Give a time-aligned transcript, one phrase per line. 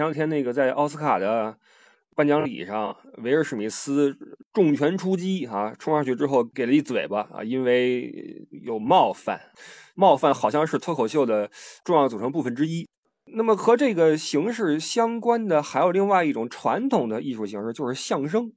[0.00, 1.54] 前两天那个在奥斯卡的
[2.16, 4.16] 颁奖礼上，威尔史密斯
[4.50, 9.38] 重拳出击啊，冲上去之后给了一嘴巴啊，因为有冒犯，
[9.94, 11.50] 冒犯好像是脱口秀的
[11.84, 12.88] 重要组成部分之一。
[13.26, 18.54] 那么和这个形式相关的还有另外一种传统的艺术形式，就是相声。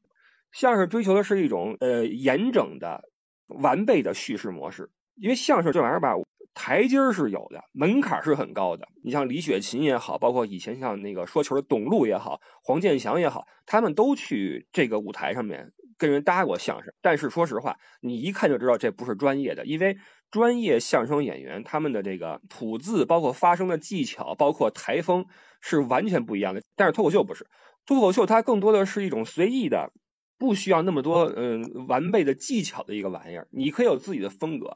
[0.54, 3.04] 相声追求的是一种呃严整的、
[3.48, 6.14] 完备的叙事模式，因为相声这玩意儿吧，
[6.54, 8.88] 台阶儿是有的，门槛是很高的。
[9.04, 16.94] 你像李雪琴也好，包括以前像那个说球的董路也好，黄健翔也好，他们都去这个舞台上面跟人搭过相声。
[17.02, 19.98] 但是说实话，你一看就知道这不是专业的，因为
[20.30, 25.26] 专业相声演员他们的这个吐字，包括发声的技巧，包括台风
[25.62, 26.62] 是完全不一样的。
[26.76, 27.48] 但是脱口秀不是，
[27.86, 29.92] 脱口秀它更多的是一种随意的。
[30.40, 34.76] 不需要那么多嗯完备的技巧的一个玩意儿，你可以有自己的风格。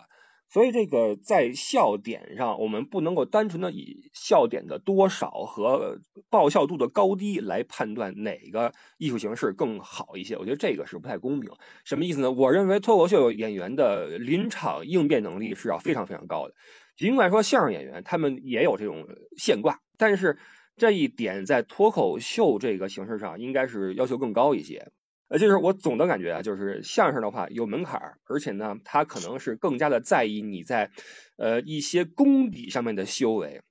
[0.49, 10.37] 所以这个在笑点上，我们不能够单纯的以笑点的多少和爆笑度的高低来判断哪个艺术形式更好一些。
[10.37, 11.51] 我觉得这个是不太公平。
[11.83, 12.31] 什么意思呢？
[12.31, 16.53] 我认为脱口秀演员的临场应变能力是要非常非常高的。
[16.95, 19.05] 尽管说相声演员他们也有这种
[19.37, 20.39] 现挂，但是
[20.77, 24.91] 这一点在脱口秀这个形式上应该是要求更高一些。
[25.29, 30.89] 呃，就是我总的感觉啊，就是相声的话有门槛儿，而且呢，它可能是更加的在意你在，
[31.37, 33.61] 呃，一些功底上面的修为，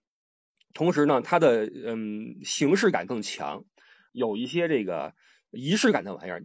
[0.75, 3.65] 同时呢，它的嗯形式感更强，
[4.13, 5.15] 有一些这个
[5.51, 6.43] 仪式感的玩意儿。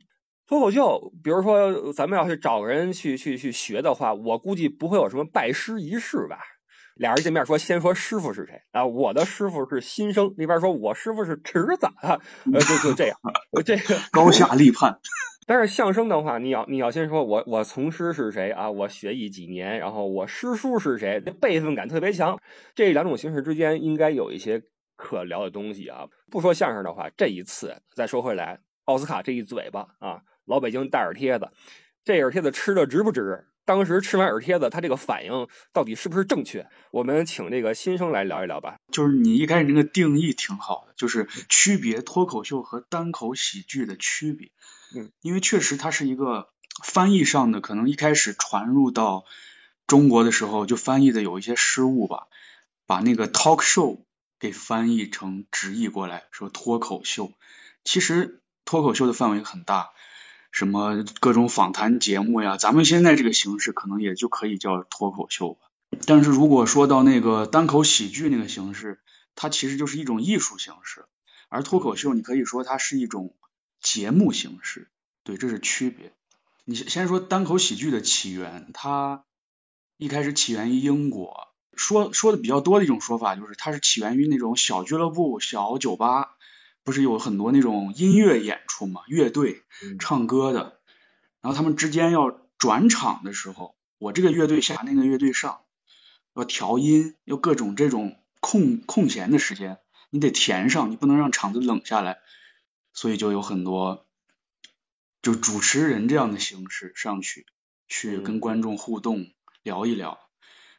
[0.47, 6.39] 脱口秀，比如说咱们要去找个人去去去学的话，我估计不会有什么拜师仪式吧。
[7.01, 8.85] 俩人见面说，先说师傅是谁啊？
[8.85, 12.21] 我的师傅是新生，那边说我师傅是侄子啊，
[12.53, 13.17] 呃，就就这样，
[13.65, 14.99] 这个 高下立判。
[15.47, 18.69] 但是相声的话，你要你要先说我我从师是谁啊？
[18.69, 19.79] 我学艺几年？
[19.79, 21.19] 然后我师叔是谁？
[21.25, 22.39] 这辈分感特别强。
[22.75, 24.61] 这两种形式之间应该有一些
[24.95, 26.05] 可聊的东西啊。
[26.29, 31.49] 不说相声的话，这一次再说回来，奥斯卡这一嘴巴啊，老北京大耳贴子，
[32.03, 33.47] 这耳贴子吃的值不值？
[33.63, 36.67] 当时吃完耳贴子，他这个反应到底是不是正确？
[36.91, 38.77] 我们请这个新生来聊一聊吧。
[38.91, 44.51] 就是你一开始那个定义挺好的，就是区别脱口秀和单口喜剧的区别。
[44.95, 46.49] 嗯，因为确实它是一个
[46.83, 49.25] 翻译上的，可能一开始传入到
[49.87, 52.27] 中国的时候就翻译的有一些失误吧，
[52.87, 54.03] 把那个 talk show
[54.39, 57.31] 给翻译成直译过来说脱口秀。
[57.83, 59.91] 其实脱口秀的范围很大。
[60.51, 62.57] 什么各种访谈节目呀？
[62.57, 65.59] 咱们现在这个形式可能也就可以叫脱口秀吧。
[66.05, 68.99] 但是如果说到那个单口喜剧那个形式，
[69.35, 71.05] 它其实就是一种艺术形式，
[71.49, 73.33] 而脱口秀你可以说它是一种
[73.81, 74.89] 节目形式。
[75.23, 76.13] 对，这是区别。
[76.65, 79.23] 你先说单口喜剧的起源，它
[79.97, 86.35] 一开始起源于英国，说说的比较多的一种说法就是它是起源于那种小俱乐部、小酒吧。
[86.83, 89.63] 不是有很多那种音乐演出嘛，乐队
[89.99, 90.79] 唱歌的，
[91.41, 95.61] 然后他们之间要转场的时候，我这个乐队下那个乐队上，
[96.33, 99.77] 要调音，要各种这种空空闲的时间，
[100.09, 102.19] 你得填上，你不能让场子冷下来，
[102.93, 104.07] 所以就有很多
[105.21, 107.45] 就主持人这样的形式上去，
[107.87, 109.27] 去跟观众互动
[109.61, 110.19] 聊一聊，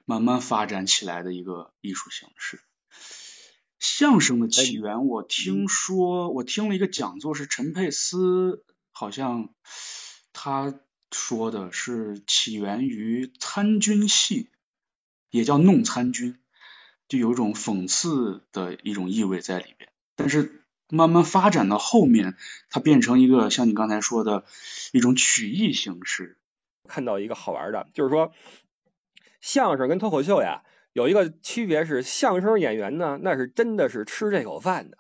[0.05, 2.61] 慢慢发展起来的一个艺术形式。
[3.83, 9.53] 相声的起源，我听说，我听了一个讲座，是陈佩斯，好像
[10.33, 10.73] 他
[11.11, 14.51] 说的是起源于参军戏，
[15.31, 16.39] 也叫弄参军，
[17.09, 19.91] 就有一种讽刺的一种意味在里边。
[20.15, 22.37] 但是慢慢发展到后面，
[22.71, 24.45] 它变成一个像你刚才说的
[24.93, 26.39] 一种曲艺形式。
[26.89, 28.33] 看到一个好玩的，就是说
[29.41, 30.63] 相声跟脱口秀呀。
[30.93, 34.99] 有一个区别是，相声演员呢，那是真的是吃这口饭的。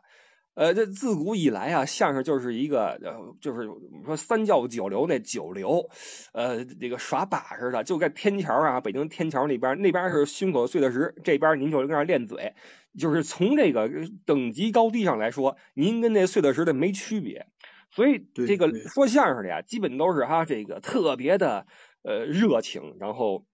[0.54, 3.66] 呃，这自古以来啊，相声就是一个，呃，就是
[4.04, 5.88] 说三教九流那九流，
[6.34, 12.52] 呃，这个耍把式的，就在天桥啊，北京天桥那边，那边是胸口碎的石，这边您就跟那练嘴，
[12.98, 13.88] 就是从这个
[14.26, 17.46] 等级高低上来说，您跟那碎的石的没区别。
[17.90, 21.66] 所以这个说相声的呀，基本都是哈这个特别的
[22.02, 23.46] 呃热情，然后。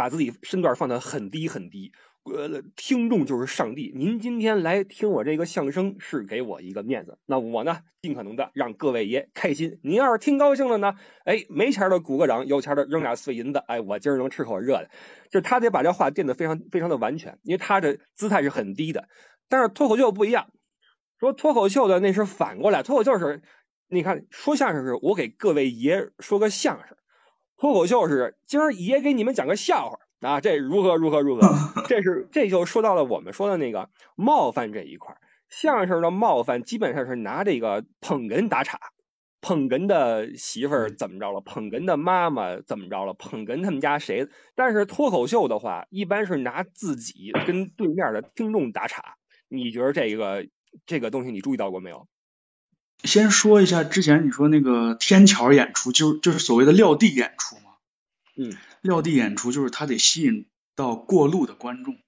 [0.00, 1.92] 把自己身段放得很低很低，
[2.24, 3.92] 呃，听众就是上帝。
[3.94, 7.18] 您今天来听我这个相声，是给我一个面子。
[7.26, 9.78] 那我呢，尽可能的让各位爷开心。
[9.82, 10.94] 您要是听高兴了呢，
[11.26, 13.58] 哎，没钱的鼓个掌，有钱的扔俩碎银子。
[13.66, 14.88] 哎，我今儿能吃口热的。
[15.30, 19.06] 就他得把这话垫得非常非常的完全，因为他的姿态是很低的。
[19.50, 20.50] 但是脱口秀不一样，
[21.18, 23.42] 说脱口秀的那是反过来，脱口秀是，
[23.86, 26.96] 你看说相声是我给各位爷说个相声。
[27.60, 31.42] 脱口秀是今儿爷给你们讲个笑话啊，这如何如何如何？
[31.86, 35.14] 这是这就说到了我们说的那个冒犯这一块
[35.50, 38.78] 相声的冒犯基本上是拿这个捧哏打岔，
[39.42, 44.26] 捧哏的媳妇儿怎么着了，捧哏的妈妈怎么着了，捧哏他们家谁？
[44.54, 49.16] 但是脱口秀的话，一般是拿自己跟对面的听众打岔。
[49.48, 50.46] 你觉得这个
[50.86, 52.06] 这个东西你注意到过没有？
[53.04, 57.62] 先说一下之前你说那个天桥演出，就就是所谓的撂地演出嘛。
[58.36, 61.98] 嗯，撂地演出就是他得吸引到过路的观众。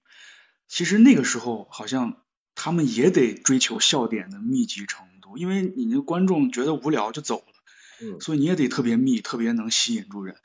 [0.68, 2.22] 其实那个时候好像
[2.54, 7.54] 他们也得追求笑点的密集程度，因为你那观众觉得无聊就走了，
[8.00, 10.36] 嗯，所以你也得特别密，特别能吸引住人。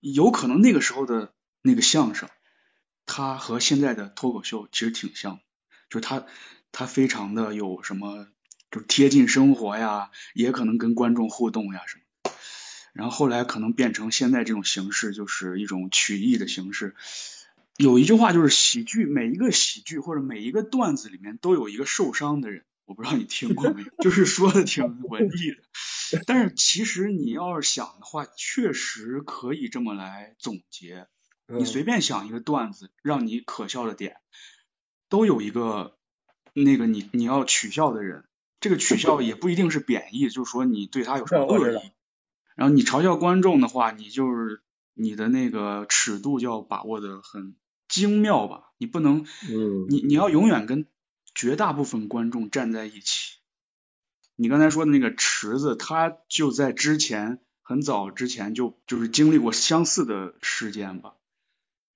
[0.00, 1.32] 有可能那个时候的
[1.62, 2.28] 那个相声，
[3.06, 5.40] 它和现在的脱口秀其实挺像，
[5.90, 6.26] 就是它
[6.70, 8.26] 它非常的有什么，
[8.72, 12.32] 就贴近生活呀，也可能跟观众互动呀什么。
[12.94, 16.96] 然后后来可能变成现在这种形式，就是一种曲艺的形式。
[17.76, 26.22] 有一句话就是喜剧，每一个喜剧或者每一个段子里面都有一个受伤的人，我不知道你听过没有，就是说的挺文艺的。
[26.26, 31.06] 但是其实你要是想的话，确实可以这么来总结。
[31.46, 34.16] 你随便想一个段子，让你可笑的点，
[35.08, 35.96] 都有一个
[36.54, 38.24] 那个你你要取笑的人。
[38.62, 41.92] 这个取笑也不一定是贬义，就是说你对他有什么恶意。
[42.54, 44.62] 然后你嘲笑观众的话，你就是
[44.94, 47.54] 你的那个尺度就要把握的很。
[47.88, 50.86] 精妙吧，你不能，嗯，你你要永远跟
[51.34, 53.34] 绝大部分观众站在一起。
[54.34, 61.16] 你刚才说的那个池子，他就在之前很早之前就就是经历过相似的事件吧，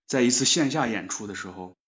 [0.06, 1.78] 在一次线下演出的时候，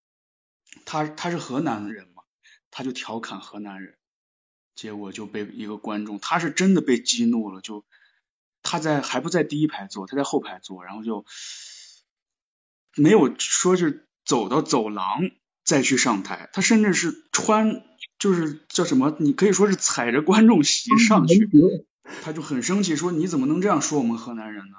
[0.86, 2.22] 他他是河南人嘛，
[2.70, 3.98] 他就调侃河南人，
[4.78, 7.84] 结果就被一个观众，他是真的被激怒了，就
[8.62, 11.26] 他在还不在第一排坐，他在后排坐，然后就。
[12.96, 15.30] 没有说是走到走廊
[15.62, 17.84] 再去上台，他甚至是穿
[18.18, 19.14] 就是叫什么？
[19.20, 21.48] 你可以说是踩着观众席上去，
[22.24, 24.78] 他就很生气，说你怎么能这样说我们河南人呢？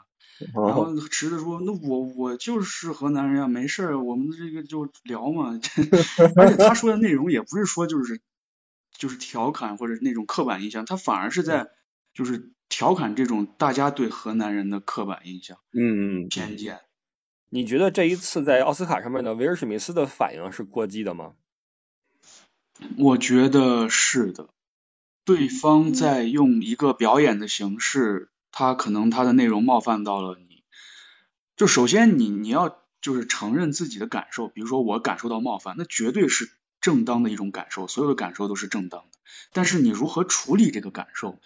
[0.54, 5.58] 然后池子说，那我我就是河南人啊，没事儿，我们这个就聊嘛。
[6.36, 8.20] 而且他说的内容也不是说就是
[9.00, 11.72] 就是调侃或者那种刻板印象，他反而是在
[12.14, 16.82] 就是调侃这种大家对河南人的刻板印象，嗯嗯，偏见。
[17.50, 21.34] 你觉得这一次在奥斯卡上面的威尔史密斯的反应是过激的吗？
[22.98, 24.50] 我觉得是的，
[25.26, 30.64] 对方在用一个表演的形式，他可能他的内容冒犯到了你。
[31.56, 39.18] 就首先你你要就是承认自己的感受，比如说我感受到冒犯，那绝对是正当的一种感受，所有的感受都是正当的。
[39.54, 41.40] 但是你如何处理这个感受，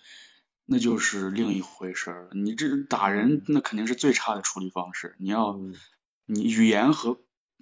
[0.66, 2.30] 那就是另一回事儿。
[2.34, 5.16] 你这打人，那肯定是最差的处理方式。
[5.20, 5.60] 你要。
[6.26, 7.20] 你语言和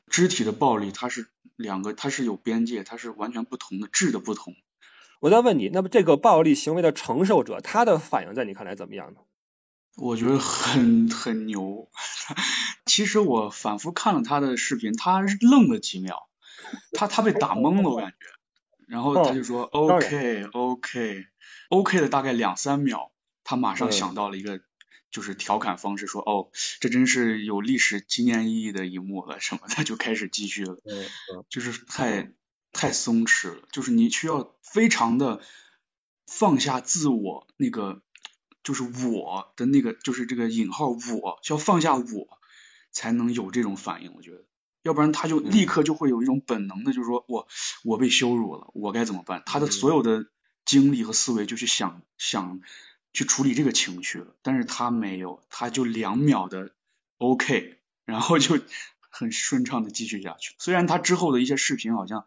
[0.07, 4.53] 肢体的暴力，它是两个，它是有边界，它是完全不同的质的不同。
[5.19, 9.21] 我再问你，那么这个暴力行为的承受者，他的反应在你看来怎么样呢？
[9.97, 11.89] 我觉得很很牛。
[12.85, 16.29] 其实我反复看了他的视频，他愣了几秒，
[16.94, 18.16] 他他被打懵了，我感觉。
[18.88, 21.25] 然后他就说 OK OK
[21.69, 23.12] OK 的大概两三秒，
[23.44, 24.62] 他马上想到了一个。
[25.12, 30.78] 就是调侃方式说哦，这真是有历史纪念意义的一幕了什么的，就开始继续了。
[31.50, 32.31] 就是太
[32.72, 35.42] 太松弛了，就是你需要非常的
[36.28, 38.02] 放下自我那个，
[38.64, 42.40] 就是我的那个，就是这个引号我，需要放下我
[42.94, 44.14] 才能有这种反应。
[44.16, 44.45] 我觉得，
[44.83, 47.47] 要不然他就立刻就会有一种本能的，就是说我
[47.83, 49.44] 我被羞辱了，我该怎么办？
[49.45, 50.26] 他的所有的
[50.66, 52.61] 精力和思维就去想想。
[53.14, 56.71] 去处理这个情绪了，但是他没有，他就两秒的
[57.18, 58.57] OK，然后就
[59.09, 60.56] 很顺畅的继续下去。
[60.59, 62.26] 虽然他之后的一些视频好像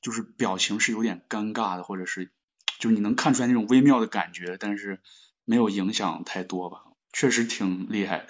[0.00, 2.30] 就是表情是有点尴尬的，或者是
[2.78, 5.00] 就是你能看出来那种微妙的感觉，但是
[5.44, 8.28] 没有影响太多吧，确实挺厉害的。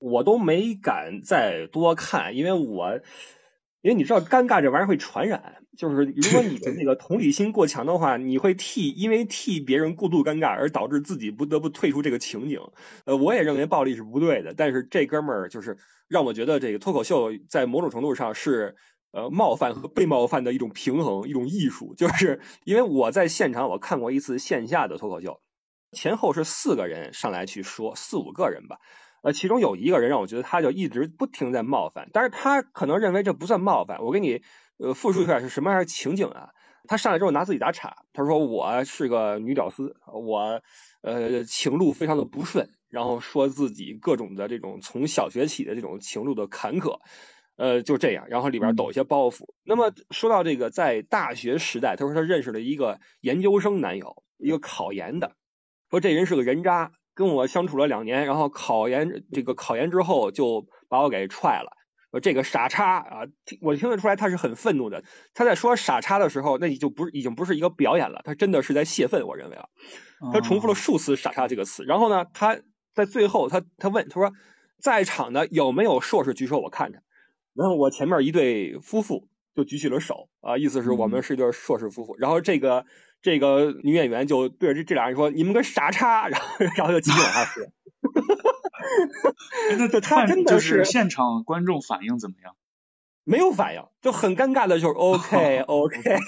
[0.00, 2.98] 我都没敢再多看，因为我。
[3.82, 5.56] 因为你知道，尴尬这玩意儿会传染。
[5.74, 12.60] 就是如果你的那个同理心过强的话，你会替因为替别人过度尴尬而导致自己不得不退出这个情景。
[13.06, 15.78] 呃，我也认为暴力是不对的，但是这哥们儿就是
[16.08, 18.76] 让我觉得这个脱口秀在某种程度上是
[19.12, 21.94] 呃冒犯和被冒犯的一种平衡，一种艺术。
[21.94, 25.40] 就是因为我在现场我看过一次线下的脱口秀，
[25.92, 28.76] 前后是四个人上来去说，四五个人吧。
[29.22, 34.02] 呃，其中有一个人让我觉得他就一直不停在冒犯，但是他可能认为这不算冒犯。
[34.02, 34.42] 我给你
[34.78, 36.50] 呃复述一下是什么样的情景啊？
[36.88, 40.62] 他上来之后拿自己打岔，他说我是个女屌丝，我
[41.02, 46.98] 呃情路非常的不顺，然后说自己各种的这种从小学起的这种情路的坎坷。
[47.56, 49.44] 呃，就这样，然后里边抖一些包袱。
[49.64, 55.36] 那么说到这个，在大学时代，他说他认识了一个研究生男友，一个考研的，
[55.90, 61.76] 说这人是个人渣，跟我相处了两年，然后考研这个考研之后就把我给踹了。
[62.20, 63.20] 这个傻叉啊，
[63.60, 65.04] 我听得出来他是很愤怒的。
[65.32, 69.24] 他在说傻叉的时候，那你就不是已经不是一个表演了，他真的是在泄愤。
[69.24, 69.68] 我认为啊，
[70.32, 71.84] 他重复了数次“傻叉”这个词。
[71.84, 72.58] 然后呢，他
[72.92, 74.32] 在最后他他问他说，
[74.80, 76.58] 在场的有没有硕士举手？
[76.58, 77.04] 我看看。
[77.54, 82.16] 然后我前面一对夫妇就举起了手啊，意思是我们是一对硕士夫妇。
[82.18, 82.84] 然后这个
[83.22, 86.46] 这个女演员就对着这这俩人说：“你们个傻叉！”然后
[86.76, 87.64] 然后就继续往下说。
[89.78, 92.54] 那 他真的是现场观众反应怎么样？
[93.24, 96.00] 没有反应，就很尴尬的，就是 OK OK。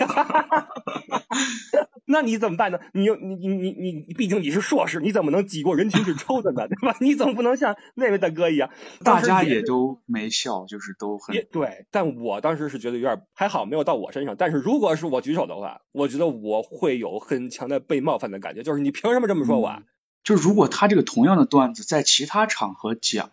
[2.06, 2.78] 那你怎么办呢？
[2.92, 6.68] 你你你你你，毕竟你是硕士，你怎么能挤过人群去抽他呢？
[6.68, 6.94] 对吧？
[7.00, 8.68] 你总不能像那位大哥一样。
[9.02, 11.87] 大家也都没笑，就是都很对。
[11.90, 14.37] 但我当时是觉得有点还好，没有到我身上。
[14.37, 19.68] 但是如果是我举手的话，我觉得我会有很强的被冒犯的感觉，就是你凭什么这么说我？
[19.68, 19.82] 啊？
[20.22, 23.30] 就如果他这个同样的段子在其他场合讲，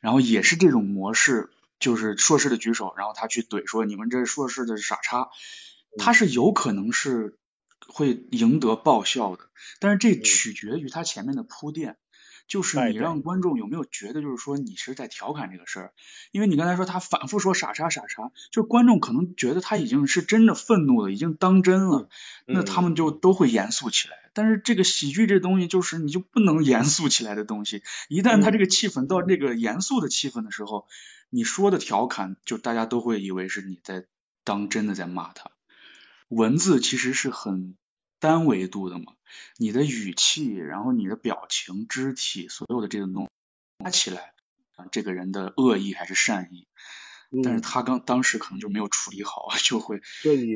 [0.00, 5.28] 然后也是这种模式，就是硕士的举手，然后他去怼说你们这硕士的傻叉，
[5.98, 7.38] 他是有可能是
[7.86, 9.48] 会赢得爆笑的，
[9.80, 11.96] 但是这取决于他前面的铺垫。
[12.46, 15.92] 就是你让观众有没有觉得，就是说你是在调侃这个事儿，
[16.30, 22.10] 因为你刚才说他反复说傻叉傻叉，就是观众可能觉得他已经是真的愤怒了，已经当真了，
[22.44, 24.16] 那他们就都会严肃起来。
[24.34, 30.86] 但是这个喜剧这东西就是你就不能严肃起来的东西，一旦他这个气氛到这个严肃的气氛的时候，
[31.30, 34.06] 你说的调侃就大家都会以为是你在
[34.44, 35.50] 当真的在骂他。
[36.28, 37.76] 文字其实是很。
[38.20, 39.12] 单维度的嘛，
[39.58, 43.28] 你的语气，然后你的表情、肢体，所有的这个东
[43.84, 44.32] 加起来，
[44.76, 46.66] 啊，这个人的恶意还是善意，
[47.42, 50.00] 但是他刚当时可能就没有处理好， 就会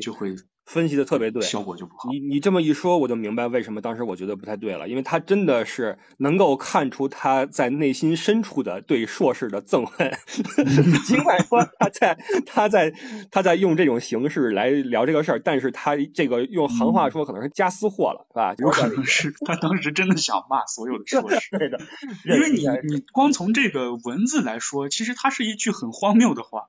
[0.01, 0.35] 就会。
[0.69, 2.09] 分析的特别对，效果就不好。
[2.11, 10.11] 你你这么一说，我就明白为什么当时我觉得不太对了，因为他真的是能够看出他在内心深处的对硕士的憎恨。
[11.05, 12.93] 尽管说他在他在
[13.31, 18.53] 他在用这种形式来聊这个事儿，但是他这个用行话说可能是加私货了，是吧？
[18.59, 21.57] 有可能是他当时真的想骂所有的硕士。
[21.57, 21.79] 对的，
[22.25, 26.67] 因为你你光从这个文字来说，其实它是一句很荒谬的话，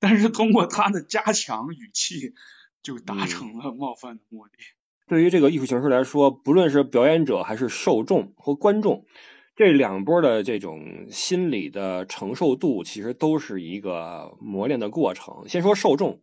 [0.00, 2.34] 但是通过他的加强语气。
[2.88, 4.52] 就达成了冒犯的目的。
[5.08, 9.04] 对于这个艺术形式来说，不论是表演者还是受众和观众，
[9.56, 15.46] 这两波的这种心理的承受度，其实都是一个磨练的过程。
[15.48, 16.22] 先说受众，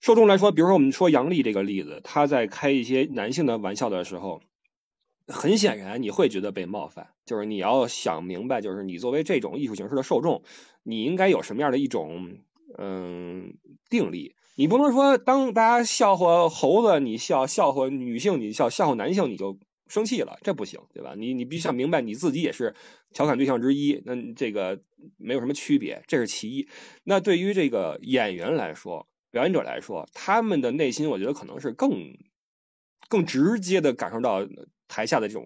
[0.00, 4.42] 受众来说，比如说我们说杨笠这个例子，他在开一些男性的玩笑的时候，
[5.28, 7.10] 很显然你会觉得被冒犯。
[7.24, 10.42] 就是你要想明白，就是你作为这种艺术形式的受众，
[10.82, 12.38] 你应该有什么样的一种
[12.76, 13.54] 嗯
[13.88, 14.34] 定力。
[14.58, 21.14] 你不能说当大家笑话猴子，你笑；笑话女性，你笑；笑话男性，你就生气了，这不行，对吧？
[21.16, 22.74] 你你必须想明白，你自己也是
[23.12, 24.82] 调侃对象之一，那这个
[25.16, 26.68] 没有什么区别，这是其一。
[27.04, 31.92] 那对于这个演员来说，表演者来说，他们的内心，我觉得可能是更
[33.08, 34.44] 更直接的感受到
[34.88, 35.44] 台下的这种。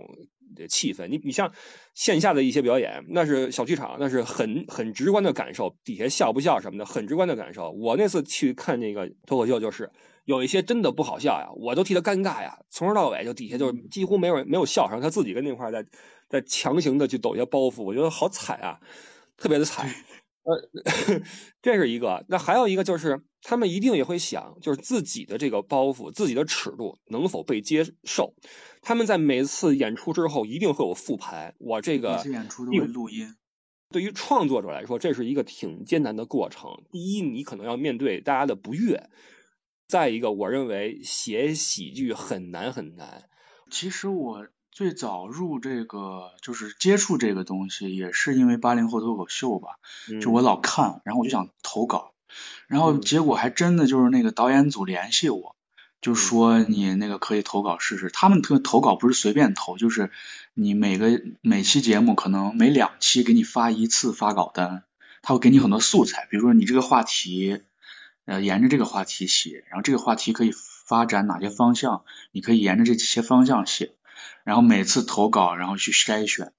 [0.54, 1.52] 的气氛，你你像
[1.94, 7.70] 线下的一些表演，那是小剧场，那是很很直观的感受，底下笑不笑什么的，很直观的感受。
[7.70, 9.90] 我那次去看那个脱口秀，就是
[10.24, 15.84] 有一些真的不好笑呀，我都替他尴尬呀，从头到尾就底下就几乎没有没有笑声，他自己跟那块在
[16.28, 18.78] 在强行的去抖一些包袱，我觉得好惨啊，
[19.36, 19.92] 特别的惨。
[20.44, 20.70] 呃，
[21.62, 28.34] 这是一个，那还有一个就是他们一定也会想，就是自己的这个包袱，自己的尺度能否被接受。
[28.80, 31.54] 他们在每次演出之后一定会有复盘。
[31.58, 33.36] 我这个每次演出都会录音。
[33.90, 36.82] 对于创作者来说，这是一个挺艰难的过程。
[36.90, 39.08] 第一，你可能要面对大家的不悦；
[39.86, 43.28] 再一个，我认为写喜剧很难很难。
[43.70, 49.76] 其实我最早入这个就是接触这个东西，也是因为八零后脱口秀吧。
[50.22, 52.14] 就我老看，然后我就想投稿，
[52.68, 55.54] 然后结果还真的就是那个导演组联系我。
[56.00, 60.10] 就说你那个可以投稿试试，他们特投稿不是随便投，就是
[60.54, 64.82] 你每个每期节目可能每两期给你发一次发稿单，
[65.20, 67.60] 他会给你很多素材，比如说你这个话题，
[68.24, 72.02] 呃，沿着这个话题写，然后这个话题可以发展哪些方向，
[72.32, 73.92] 你可以沿着这些方向写，
[74.44, 76.52] 然后每次投稿然后去筛选。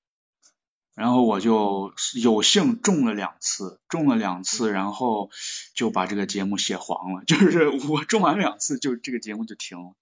[0.95, 5.31] 然后我就有幸中了两次，中了两次，然后
[5.73, 7.23] 就把这个节目写黄了。
[7.27, 9.95] 就是我中完两次，就这个节目就停了。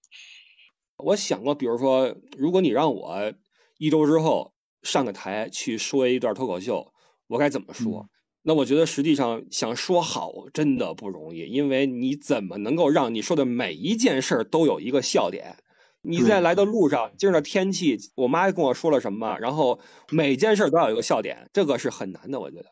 [0.98, 3.32] 我想过，比如说，如果你让我
[3.78, 6.92] 一周之后上个台去说一段脱口秀，
[7.26, 8.10] 我该怎么说？
[8.42, 15.56] 那我觉得实际上想说好真的不容易，因为你怎么能够让你说的每一件事儿都有一个笑点？
[16.02, 19.80] 你在来的路上，今儿的天气，我妈跟我说了什么，然后
[20.10, 22.66] 每件事都要有一个笑点，这个是很难的，我觉得。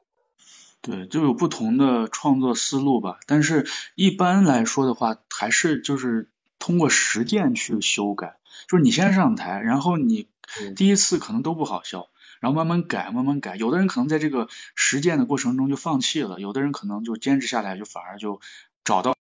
[0.82, 8.36] 对，就有不同的创作思路吧，但是一般来说的话，还是就是通过实践去修改。
[8.66, 10.28] 就是你先上台，然后你
[10.76, 12.08] 第一次可能都不好笑，
[12.40, 13.56] 然后慢慢改，慢慢改。
[13.56, 18.40] 有的人可能在这个实践的过程中就放弃了，有的人可能就坚持下来，就反而就
[18.82, 19.14] 找到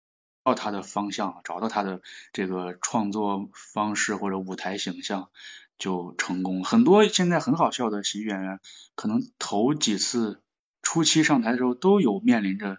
[0.47, 2.01] 到他的方向，找到他的
[2.31, 5.29] 这个创作方式或者舞台形象
[5.77, 6.63] 就成功。
[6.63, 8.59] 很多现在很好笑的喜剧演员，
[8.95, 10.41] 可能头几次。
[10.83, 12.77] 初期上台的时候都有面临着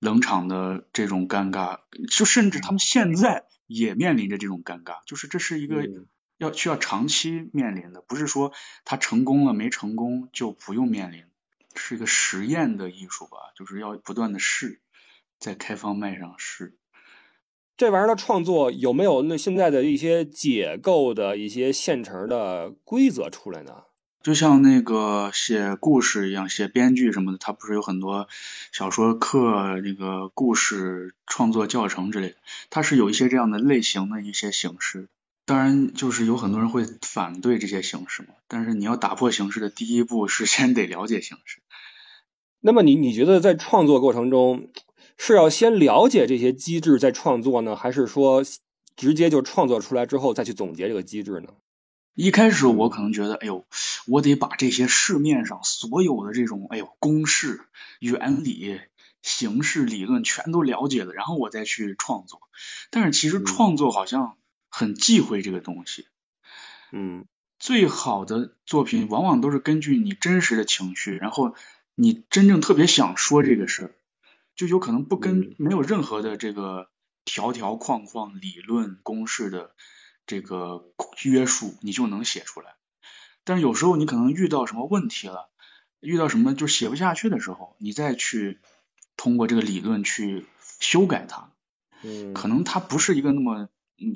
[0.00, 5.88] 冷场的这种尴尬，就甚至他们现在也面临着这种尴尬，就是这是一个
[6.36, 8.52] 要需要长期面临的，不是说
[8.84, 11.26] 他成功了没成功就不用面临，
[11.76, 14.80] 是一个实验的艺术吧，就是要不断的试，
[15.38, 16.76] 在开放麦上试。
[17.76, 23.82] 这玩意儿的创作有没有那现在的一些解构的一些现成的规则出来呢？
[24.22, 28.26] 就像那个写故事一样，写编剧什么的，它不是有很多
[28.72, 32.36] 小说课、那个故事创作教程之类的，
[32.70, 35.08] 它是有一些这样的类型的一些形式。
[35.44, 38.28] 当然，就是有很多人会反对这些形式嘛。
[38.48, 41.58] 但是你要打破形式的第一步是先得了解形式。
[42.60, 44.68] 那么你你觉得在创作过程中
[45.16, 48.44] 是要先了解这些机制再创作呢，还是说
[48.96, 51.48] 直接就创作出来之后再去总结这个机制呢？
[52.14, 53.64] 一开始我可能觉得，哎呦，
[54.06, 57.60] 我得把这些市面上所有的这种，哎呦，公式、
[57.98, 58.80] 原理、
[59.20, 62.40] 形式、理论全都了解了，然后我再去创作。
[62.90, 64.36] 但是其实创作好像
[64.68, 66.06] 很忌讳这个东西。
[66.92, 67.24] 嗯，
[67.58, 71.56] 最好的作品往往都是根据你真实的情绪，然后
[71.96, 73.90] 你真正特别想说这个事儿，
[74.54, 76.88] 就有可能不跟没有任何的这个
[77.24, 79.74] 条条框框、理论公式的。
[80.26, 80.86] 这个
[81.24, 82.76] 约束你就能写出来，
[83.44, 85.50] 但是有时候你可能遇到什么问题了，
[86.00, 88.58] 遇到什么就写不下去的时候，你再去
[89.18, 90.46] 通过这个理论去
[90.80, 91.50] 修改它，
[92.02, 93.68] 嗯，可能它不是一个那么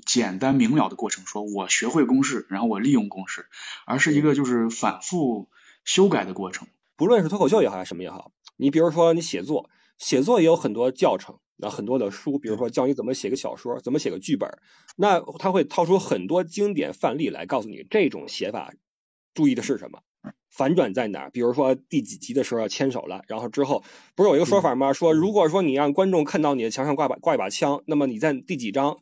[0.06, 3.44] 简单明了的过程，说我学会公式，然后我利用公式，
[3.84, 5.50] 而是一个就是反复
[5.84, 6.68] 修改的过程。
[6.96, 11.38] 不论是脱口秀也好，什么也好，你比如说你写作，写作也有很多教程。
[11.56, 14.48] 那很多的书，比如说教你怎么写个小说，怎么写个剧本，
[14.96, 18.72] 那他会掏出很多经典范例来告诉你这种写法
[19.34, 20.00] 注意的是什么，
[20.50, 21.30] 反转在哪儿。
[21.30, 23.82] 比如说第几集的时候要牵手了，然后之后
[24.14, 24.92] 不是有一个说法吗？
[24.92, 28.98] 说如果说你让观众看到你的墙上挂把挂一把枪，那么你在第几章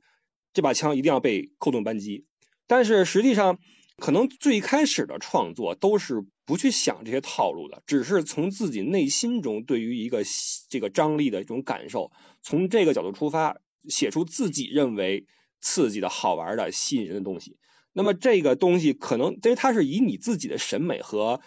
[0.55, 2.25] 这把枪一定要被扣动扳机。
[2.67, 3.59] 但是实际上。
[3.99, 10.23] 可能最开始的创作都是不去想这些套路的，只是从自己内心中对于一个
[10.71, 15.27] 这个张力的一种感受，从这个角度出发，写出自己认为
[15.61, 17.59] 刺激的好玩的、吸引人的东西。
[17.93, 21.41] 那么这个东西可能，因为它是以你自己的审美和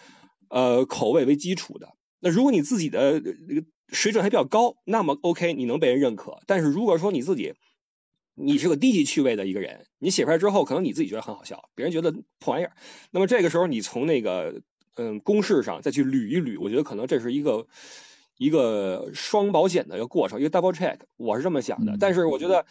[0.50, 1.88] 呃口味为基础的。
[2.18, 3.22] 那如果你自己的
[3.88, 6.42] 水准还比较高，那么 OK，你能被人认可。
[6.46, 7.54] 但是如果说你自己，
[8.34, 12.72] 你是个低级趣味的一个人，你写出来之后，可能你自己觉得很好笑，别人觉得破玩意儿。
[13.10, 14.60] 那么这个时候，你从那个
[15.00, 17.66] 嗯公式上再去捋一捋，我觉得可能这是一个
[18.36, 21.96] 一个双保险的一个过程，一个 double check，我是这么想的。
[21.98, 22.66] 但是我觉得，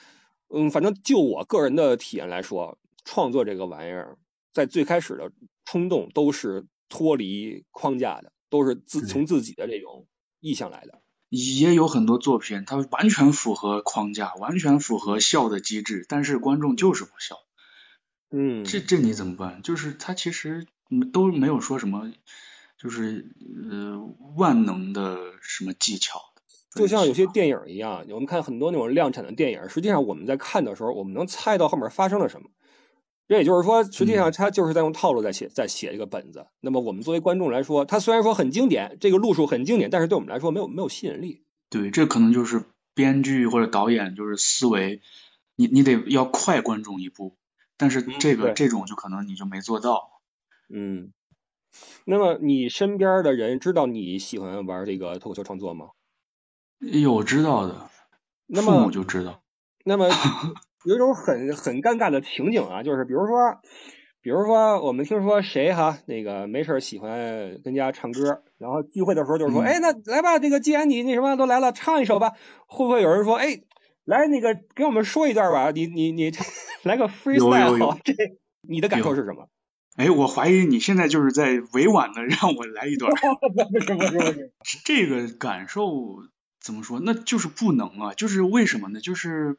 [0.50, 4.18] 嗯，反正就我个人的体验来说，创作这个玩意儿，
[4.54, 5.32] 在最开始的
[5.66, 10.06] 冲动都是脱离框架的，都是自从自己的这种
[10.40, 11.02] 意向来的。
[11.30, 17.36] 也有很多作品，它完全符合框架，完全符合笑的机制，但是观众就是不笑。
[18.32, 19.62] 嗯，这这你怎么办？
[19.64, 20.68] 就是它其实
[21.12, 22.12] 都没有说什么，
[22.78, 23.34] 就是
[23.70, 24.00] 呃
[24.36, 26.20] 万能的什么技巧。
[26.76, 32.50] 就像有些电影一样，我们看很多那种量产的电影，实际上我们在看的时候，我们能猜到后面发生了什么。
[33.28, 36.48] 这也就是说，实际上他就是在用套路在写，在写这个本子。
[36.62, 41.44] 那么我们作为观众来说，他虽然说很经典，这个路数很经典，但是对我们来说没有没有吸引力。
[41.70, 45.02] 对，这可能就是编剧或者导演就是思维，
[45.56, 47.36] 你你得要快观众一步，
[47.78, 50.19] 但是这个这种就可能你就没做到。
[50.74, 51.12] 嗯，
[52.06, 55.88] 那么你身边的人知道你喜欢玩这个脱口秀创作吗？
[56.80, 57.90] 有知道的，
[58.48, 59.42] 那父母就知道。
[59.86, 60.08] 那么。
[60.86, 63.60] 有一种很很尴尬的情景啊，就是比如说，
[64.22, 72.32] 比如说我们听说谁哈那个没事喜欢跟家唱歌，然后聚会的时候就是说，哎，那来吧，这个既然你那什么都来了，唱一首吧。
[72.66, 73.60] 会不会有人说，哎，
[74.06, 75.72] 来那个给我们说一段吧？
[75.72, 76.32] 你你你
[76.84, 78.14] 来个 freestyle，这
[78.62, 79.50] 你的感受是什么？
[80.00, 83.12] 哎，我怀疑你现在就是在委婉的 让我来一段。
[84.86, 86.24] 这个感受
[86.62, 87.02] 怎么说？
[87.02, 89.02] 那就是不能啊，就是为什么呢？
[89.02, 89.58] 就是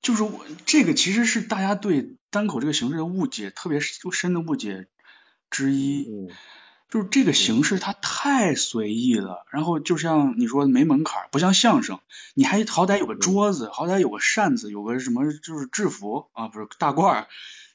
[0.00, 4.86] 就是我这个其实是大家对单口这个形式的误解，特别深的误解
[5.50, 6.06] 之一。
[6.08, 6.34] 嗯
[6.90, 12.00] 就是这个形式它太随意了，然后就像你说的没门槛儿，不像相声，
[12.34, 17.28] 你还好歹有个桌子，好歹有个扇子，有个什么就是制服啊，不是大褂儿，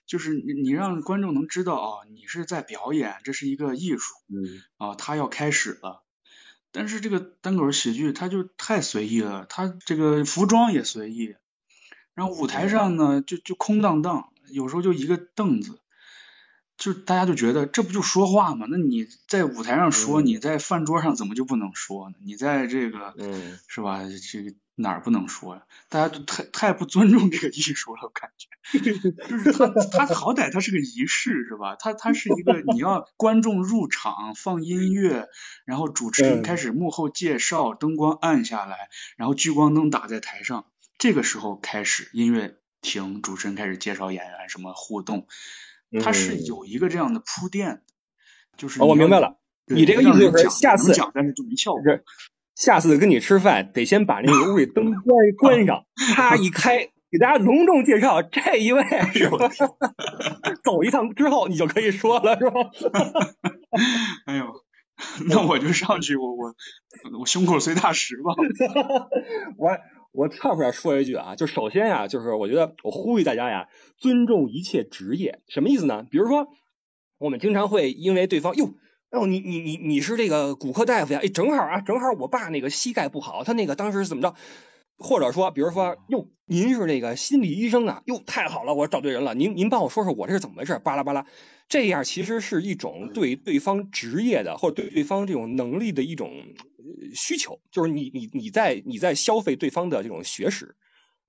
[0.05, 6.03] 就是你你让观众能知道啊，你是在表演，这是一个艺术嗯啊，它要开始了。
[6.71, 11.35] 但是这个单口喜剧它就太随意了，它这个服装也随意，
[12.13, 15.79] 然后舞台上呢就就空荡荡，有时候就一个凳子。
[16.77, 18.67] 就大家就觉得这不就说话吗？
[18.69, 22.15] 那你在舞台上说，嗯你在饭桌上怎么就不能说呢？
[22.23, 24.01] 你在这个嗯是吧？
[24.31, 25.63] 这个哪儿不能说呀？
[25.87, 28.49] 大家都太太不尊重这个艺术了，我感觉。
[28.79, 29.67] 就是他
[30.05, 31.77] 他好歹他是个仪式是吧？
[31.79, 35.29] 他他是一个你要观众入场放音乐，
[35.65, 40.65] 然后主持人嗯开始幕后介绍，灯光暗下来，然后聚光灯打在台上，
[40.97, 45.27] 这个时候开始音乐停，主持人开始介绍演员什么互动。
[46.01, 47.81] 它是嗯有一个这样的铺垫的，
[48.57, 51.81] 就是哦我明白了你这个意思就是下次讲，但是就没效果。
[51.83, 52.03] 是
[52.55, 55.05] 下次跟你吃饭得先把那个屋里灯关
[55.37, 58.81] 关上，啪一开，给大家隆重介绍这一位
[59.13, 59.49] 是吧？
[60.63, 62.53] 走一趟之后你就可以说了是吧？
[64.25, 64.45] 哎呦，
[65.27, 66.55] 那我就上去，我我
[67.19, 68.33] 我胸口碎大石吧。
[69.57, 69.77] 我
[70.15, 76.05] 我跳出来说一句啊，就首先呀、就是我觉得我呼吁大家呀，尊重一切职业，什么意思呢？
[76.09, 76.47] 比如说，
[77.17, 78.73] 我们经常会因为对方哟。
[79.11, 81.19] 哦，你你你你是这个骨科大夫呀？
[81.23, 84.35] 哎，正好啊，正好我爸那个膝盖不好，他那个当时是怎么着？
[84.97, 88.01] 或者说，比如说，哟，您是这个心理医生啊？
[88.05, 89.33] 哟，太好了，我找对人了。
[89.33, 90.79] 您您帮我说说我这是怎么回事？
[90.83, 91.25] 巴拉巴拉，
[91.69, 96.31] 这样其实是一种对对方职业的或者对对方这种能力的一种
[96.74, 96.74] 呃
[97.13, 100.75] 需求，就是你你你在你在消费对方的这种学识，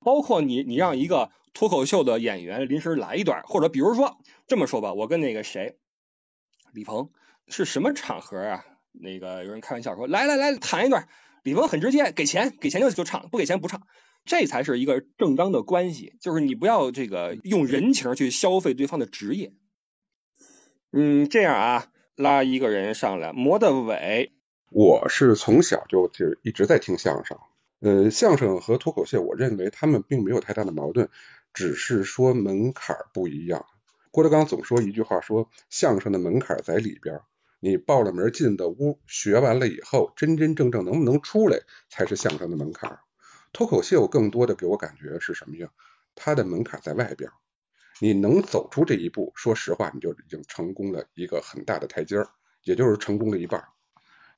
[0.01, 5.79] 包括你你让一个脱口秀的演员临时来一段，或者比如说这么说吧，我跟那个谁，
[6.73, 7.11] 李鹏
[7.49, 8.65] 是什么场合啊？
[8.93, 11.09] 那个有人开玩笑说，来来来，谈一段。
[11.43, 13.87] 李鹏很直接，给钱，给钱就就唱，不给钱不唱，
[14.25, 16.17] 这才是一个正当的关系。
[16.21, 19.53] 就是你不要这个用人情去消费对方的职业。
[20.93, 24.33] 嗯，这样啊，拉一个人上来，磨的尾，
[24.71, 27.39] 我是从小就就一直在听相声，
[27.81, 31.09] 呃，相声和脱口秀，我认为他们并没有太大的矛盾，
[31.55, 33.67] 只是说门槛不一样。
[34.11, 37.21] 郭德纲总说一句话，说相声的门槛在里边，
[37.61, 42.99] 你报了门进的屋，学完了以后，真真正正能不能出来，才是相声的门槛。
[43.53, 45.69] 脱口秀更多的给我感觉是什么呀？
[46.17, 47.31] 它的门槛在外边，
[48.01, 52.27] 你能走出这一步，说实话，你就已经成功了一个很大的台阶，
[52.65, 53.65] 也就是成功了一半。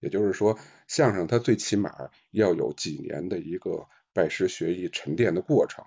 [0.00, 5.84] 也就是说，相声它最起码要有几年的一个拜师学艺、沉淀的过程，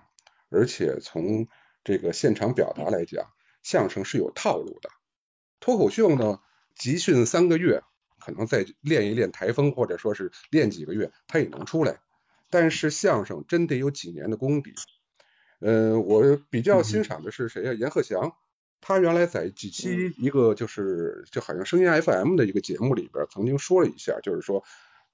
[0.50, 1.48] 而且从
[1.84, 3.28] 这个现场表达来讲，
[3.64, 4.90] 相声是有套路的。
[5.60, 6.40] 脱口秀呢，
[6.76, 7.84] 集训三个月，
[8.20, 12.02] 可能再练一练台风，或者说是练几个月，它也能出来。
[12.50, 14.74] 但是相声真得有几年的功底。
[15.60, 18.36] 呃，我比较欣赏的是谁呀、阎鹤祥，
[18.82, 24.64] 他原来在几期一个就是就好像声音 FM 的一个节目里边曾经说了一下，就是说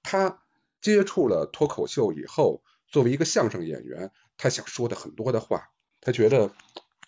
[0.02, 0.42] 他
[0.80, 5.68] 接触了脱口秀以后，作为一个相声演员，他想说的很多的话，
[6.00, 6.50] 他觉得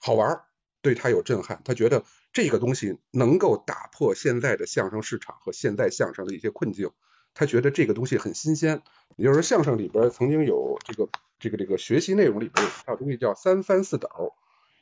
[0.00, 0.44] 好玩儿，
[0.82, 6.90] 对他有震撼，他觉得这个东西能够打破现在的相声市场和现在相声的一些困境，
[7.32, 8.82] 他觉得这个东西很新鲜。
[9.16, 14.34] 也就是说，相声里边曾经有这个这个这个学习内容里边有一套东西叫三翻四抖，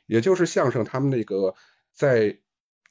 [0.09, 1.53] 也就是相声他们那个
[1.93, 2.39] 在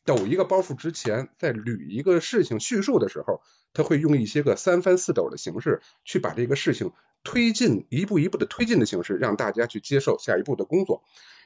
[0.04, 3.42] 抖一个包袱之前，在捋一个事情叙述的时候，
[3.74, 6.92] 他会用一些个三翻四抖的形式去把这个事情
[7.24, 11.02] 推进一步一步的推进的形式，让大家去接受下一步的工作。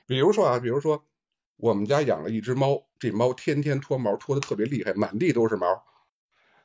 [0.06, 1.06] 比如说啊，比如说
[1.56, 5.82] 我们家养了一只猫，这猫天天脱毛，脱的特别厉害，满地都是毛。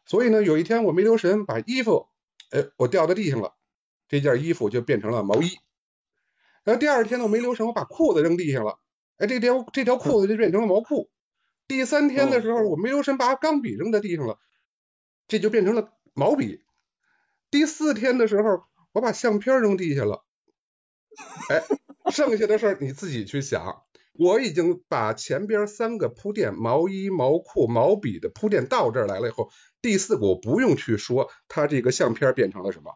[0.06, 2.10] 所以呢，有一天我没留神把衣服，
[2.52, 3.56] 哎，我掉到地上了，
[4.10, 5.58] 这件衣服就变成了毛衣。
[6.64, 8.80] 然后第二天呢，我没留神，我把裤子扔地上了，
[9.18, 11.10] 哎，这条这条裤子就变成了毛裤。
[11.68, 14.40] 第三天的时候，我没留神把钢笔扔在地上了，
[15.28, 16.62] 这就变成了毛笔。
[17.52, 20.24] 第四天的时候，我把相片扔地下了，
[21.50, 21.64] 哎，
[22.12, 23.84] 剩下的事儿你自己去想。
[24.14, 32.94] 我已经把前边三个铺垫毛衣、毛裤、毛笔的铺垫到这儿来了以后，第四个我不用去说它这个相片变成了什么，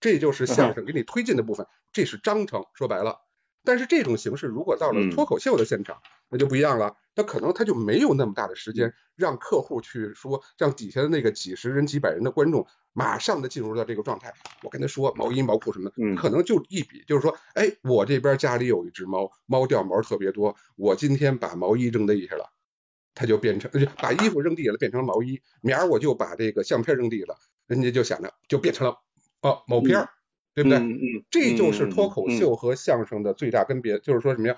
[0.00, 2.66] 这就是相声给你推进的部分，这是章程。
[2.74, 3.20] 说白了，
[3.64, 6.96] 但是这种形式如果到了嗯脱口秀的现场，那就不一样了。
[7.14, 14.32] 那可能他就没有那么大的时间让客户去说，让底下的那个几十人、几百人的观众马上的进入到这个状态。
[14.62, 22.52] 我跟他说毛衣、毛裤什么的，嗯可能就一笔，就是说，哎，我这边家里有一只猫，猫掉毛特别多，我今天把毛衣扔地下了。
[23.12, 23.70] 它就变成，
[24.00, 25.42] 把衣服扔地下了，变成毛衣。
[25.60, 28.98] 明儿我就把这个相片扔地了，人家就想着就变成了
[29.42, 30.08] 哦某片儿，
[30.54, 30.78] 对不对？
[30.78, 34.56] 嗯嗯，这就是脱口秀和相声的最大分别，就是说什么呀？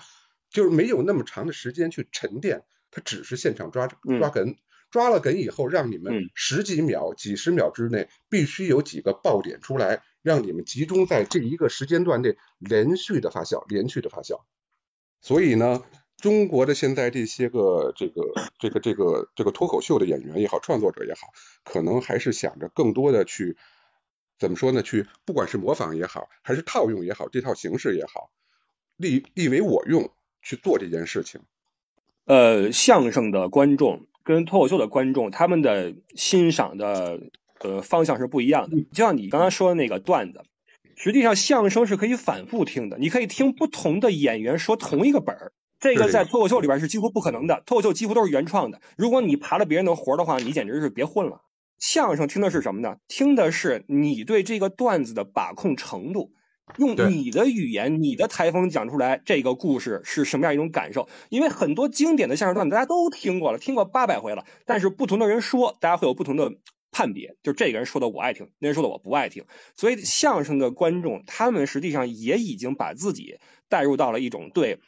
[0.51, 4.57] 就是没有那么长的时间去沉淀，它只是现场抓嗯抓梗，
[4.91, 14.43] 抓了梗以后，让你们嗯十几秒、几十秒之内必须有几个爆点出来，让你们集中在这一个时间段内连续的发酵，连续的发酵。
[15.23, 15.83] 所以呢，
[16.19, 21.29] 中国的现在这些个这个这个这个这个脱口秀的演员也好，创作者也好，
[21.65, 23.57] 可能还是想着更多的去
[24.43, 24.83] 怎么说呢？
[24.83, 28.31] 去不管是模仿也好，还是套用也好，这套形式也好，
[28.97, 30.11] 立立为我用
[30.43, 31.41] 去做这件事情。
[32.25, 37.21] 呃，相声的观众跟脱口秀的观众，他们的欣赏的
[37.61, 38.77] 呃方向是不一样的。
[38.91, 40.43] 就像你刚才说的那个段子，
[40.97, 45.53] 实际上相声是可以反复听的，你可以听不同的演员说同一个本儿。
[45.79, 48.81] 这个在脱口秀里边是几乎不可能的，脱口秀几乎都是原创的。
[48.97, 51.43] 如果你爬了别人的活儿的话，你简直是别混了。
[51.83, 52.99] 相声听的是什么呢？
[53.09, 56.31] 听的是你对这个段子的把控程度，
[56.79, 61.09] 用你的语言、你的台风讲出来这个故事是什么样一种感受。
[61.29, 66.53] 因为很多经典的相声段子大家都听过了，听过八百回了，但是不同的人说，大家会有不同的
[66.93, 67.37] 判别。
[67.43, 69.45] 就这个人说的我爱听，那人说的我不爱听。
[69.75, 74.79] 所以相声的观众，他们实际上也已经把自己带入到了一种对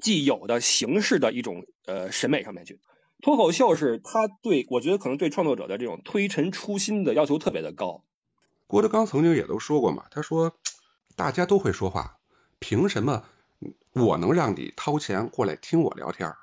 [0.00, 2.80] 既有的形式的一种呃审美上面去。
[3.20, 8.04] 脱口秀是他对我觉得可能对创作者的这种推陈出新的要求特别的高。
[8.66, 10.56] 郭德纲曾经也都说过嘛，他说
[11.16, 12.18] 大家都会说话，
[12.58, 13.24] 凭什么
[13.92, 16.38] 我能让你掏钱过来听我聊天儿？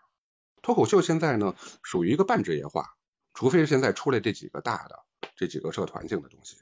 [0.61, 2.95] 脱口秀现在呢属于一个半职业化，
[3.33, 4.99] 除非是现在出来这几个大的
[5.35, 6.57] 这几个社团性的东西。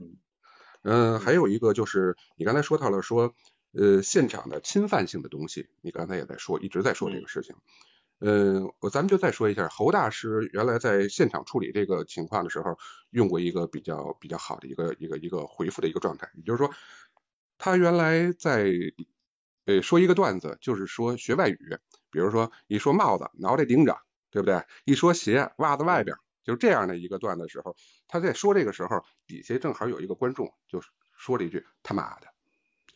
[0.84, 3.34] 嗯、还有一个就是你刚才说到了说，
[3.71, 7.56] 呃，现场的侵犯性的东西，你刚才也在说，一直在说这个事情。
[7.56, 7.62] 嗯，
[8.80, 12.78] 我咱们就再说一下，侯大师原来在现场处理这个情况的时候，
[13.10, 16.74] 用过一个比较比较好的一个一个一个回复的一个状态，也就是说，
[17.58, 18.72] 他原来在
[19.66, 21.78] 呃说一个段子，就是说学外语，
[22.12, 24.00] 比如说一说帽子脑袋顶着，
[24.32, 24.64] 对不对？
[24.86, 27.76] 一说鞋袜子外边，就是这样的一个段子的时候，
[28.08, 30.82] 他在说这个时候，底下正好有一个观众就
[31.18, 32.28] 说了一句他妈的，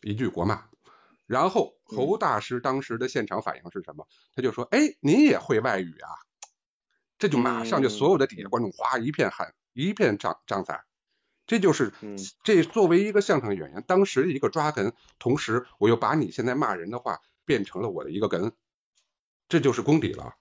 [0.00, 0.64] 一句国骂。
[1.28, 4.08] 然后侯大师当时的现场反应是什么？
[4.34, 6.08] 他就说：“哎，您也会外语啊？”
[7.18, 10.84] 这就马上就所有的底下观众哗一片喊，一片涨涨彩。
[11.46, 18.52] 这就是嗯这作为一个相声演员，当时的一个抓梗，同时我又把你现在骂人的话变成了我的一个梗，
[19.48, 20.34] 这就是功底了。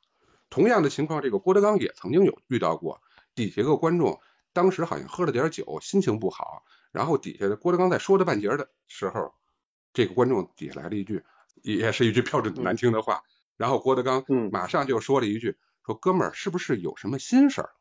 [0.50, 3.02] 同样的情况，这个郭德纲也曾经有遇到过，
[3.36, 4.22] 底下一个观众
[4.54, 9.34] 当时好像喝了点酒，心情不好，然后底下的郭德纲在说着半截的时候，
[9.98, 11.24] 这个观众底下来了一句，
[11.64, 13.24] 也是一句标准难听的话，
[13.56, 17.72] 然后郭德纲嗯马上就说了一句，说哥们儿是不是有什么心事儿？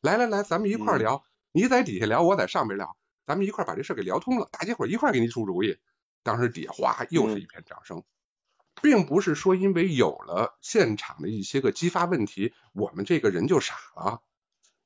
[0.00, 5.78] 来来来，咱们一块儿聊，你在底下聊，我在上面聊，咱们一块儿把这事儿给聊通了，大家伙儿一块儿给你出主意。
[6.24, 8.02] 当时底下哗又是一片掌声。
[8.82, 14.22] 并不是说因为有了现场的一些个激发问题，我们这个人就傻了。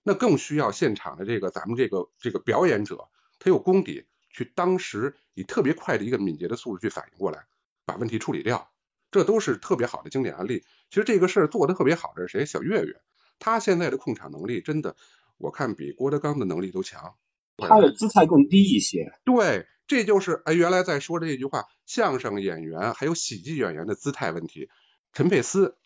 [0.02, 7.46] 那更需要现场的这个咱们这个这个表演者，他有功底，去当时以特别快的一个敏捷的速度去反应过来，
[7.86, 8.70] 把问题处理掉。
[9.10, 10.64] 这都是特别好的经典案例。
[10.90, 12.44] 其实这个事儿做得特别好的是谁？
[12.44, 13.00] 小岳岳，
[13.38, 14.96] 他现在的控场能力真的，
[15.38, 17.14] 我看比郭德纲的能力都强。
[17.56, 19.12] 他的姿态更低一些。
[19.24, 24.68] 对，这就是哎，原来在说的这句话，相声演员还有喜剧演员的姿态问题。
[25.12, 25.78] 陈佩斯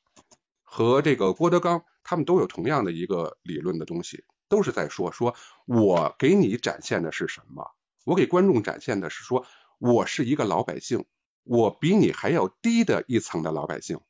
[0.62, 5.34] 和这个郭德纲，他们都有同样的一个理论的东西，都是在说，说
[5.66, 7.74] 我给你展现的是什么？
[8.08, 11.04] 我给观众展现的是说，我是一个老百姓，
[11.42, 14.00] 我比你还要低的一层的老百姓。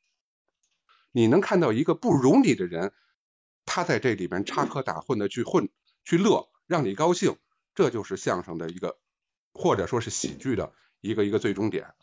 [1.11, 2.93] 你能看到一个不如你的人，
[3.65, 5.67] 他在这里边插科打诨的去混
[6.05, 7.35] 去乐，让你高兴，
[7.75, 8.97] 这就是相声的一个，
[9.51, 11.93] 或者说是喜剧的一个一个最终点。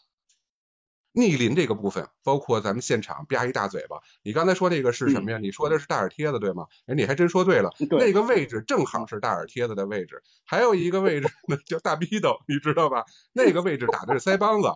[1.17, 5.39] 逆鳞这个部分，包括咱们现场吧一大嘴巴，你刚才说这个是什么呀？
[5.39, 6.67] 你说的是大耳贴子对吗？
[6.85, 13.07] 哎，你还真说对了，对那个位置正好是大耳贴子的位置，还有一个位置呢叫大逼斗，你知道吧？
[13.33, 14.69] 那个位置打的是腮帮子。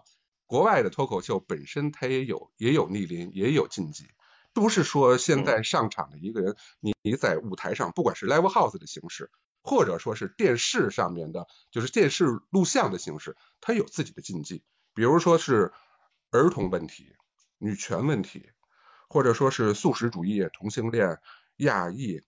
[0.47, 4.07] 国外的脱口秀本身它也有也有逆鳞，也有禁忌，
[4.55, 9.31] 不是说现在上场的一个人，你你在舞台上，不管是 live house 的形式，
[9.63, 14.65] 或者说是电视上面的，就是电视录像的形式，它有自己的禁忌。
[14.93, 15.73] 比如说是
[16.31, 17.15] 儿童问题、
[17.59, 18.51] 女权问题，
[19.09, 21.19] 或者说是素食主义、同性恋、
[21.57, 22.23] 亚裔，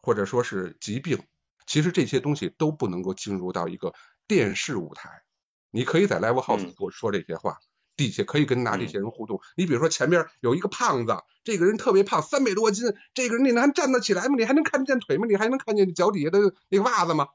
[0.00, 1.22] 或者说是疾病，
[1.66, 3.94] 其实这些东西都不能够进入到一个
[4.26, 5.22] 电视舞台。
[5.70, 7.58] 你可以在 Live House 说说这些话，
[7.96, 9.40] 底下可以跟拿这些人互动。
[9.56, 14.34] 你比如说前面有一个胖子，这个人特别胖，三百多斤，这个人你能站得起来吗？
[14.36, 15.26] 你还能看得见腿吗？
[15.28, 17.28] 你还能看见脚底下的那个袜子吗？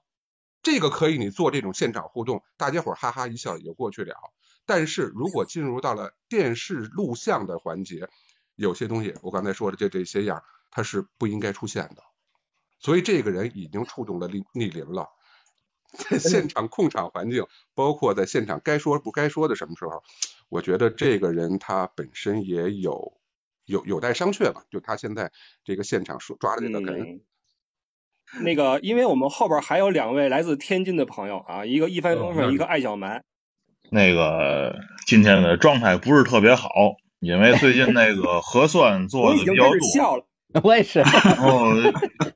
[0.62, 4.15] 这个可以你做这种现场互动，大家伙哈哈一笑也就过去了。
[4.67, 8.08] 但是如果进入到了电视录像的环节，
[8.56, 12.03] 有些东西我刚才说的这这些样，它是不应该出现的。
[12.77, 15.08] 所以这个人已经触动了逆逆鳞了。
[15.93, 20.03] 在现场控场环境，包括在现场该说不该说的什么时候，
[20.49, 23.17] 我觉得这个人他本身也有
[23.63, 24.65] 有有待商榷吧。
[24.69, 25.32] 就他现在
[25.63, 27.21] 这个现场说抓的这个人，
[28.41, 33.23] 那个，因为我们后边还有两位来自天津的朋友啊，一个一帆风顺，一个艾小蛮。
[33.89, 36.69] 那个今天的状态不是特别好，
[37.19, 40.26] 因为最近那个核酸 做的比较多。
[40.63, 41.02] 我也是。
[41.02, 41.73] 哦，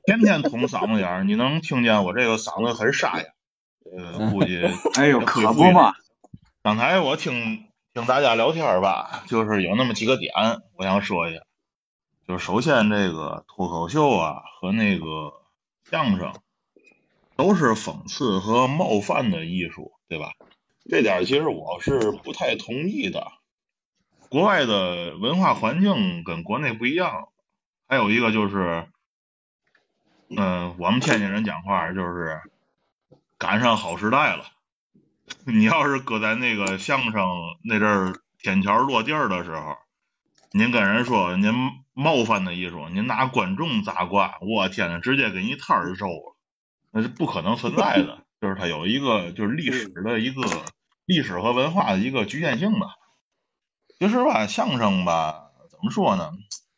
[0.04, 3.24] 天天捅嗓子眼儿，你能听见我这个嗓子很沙哑。
[3.96, 4.62] 呃，估计
[4.96, 5.94] 哎呦，可不嘛！
[6.62, 10.32] 刚才我听听大家聊天吧，就是有那么几个点，
[10.76, 11.40] 我想说一下。
[12.28, 15.04] 就是首先，这个脱口秀啊和那个
[15.90, 16.32] 相声
[17.36, 20.32] 都是讽刺和冒犯的艺术，对吧？
[20.88, 23.32] 这点其实我是不太同意的。
[24.28, 27.28] 国外的文化环境跟国内不一样，
[27.86, 28.88] 还有一个就是，
[30.36, 32.40] 嗯，我们天津人讲话就是。
[33.38, 34.44] 赶上好时代了，
[35.46, 37.26] 你要是搁在那个相声
[37.64, 39.76] 那阵儿天桥落地儿的时候，
[40.52, 41.52] 您跟人说您
[41.92, 46.36] 冒犯的艺术，您拿观众砸挂，我天呐，直接给你摊儿收了，
[46.92, 48.21] 那是不可能存在的。
[48.42, 50.42] 就是它有一个就是历史的一个
[51.06, 52.88] 历史和文化的一个局限性吧。
[54.00, 56.32] 其实吧，相声吧，怎么说呢，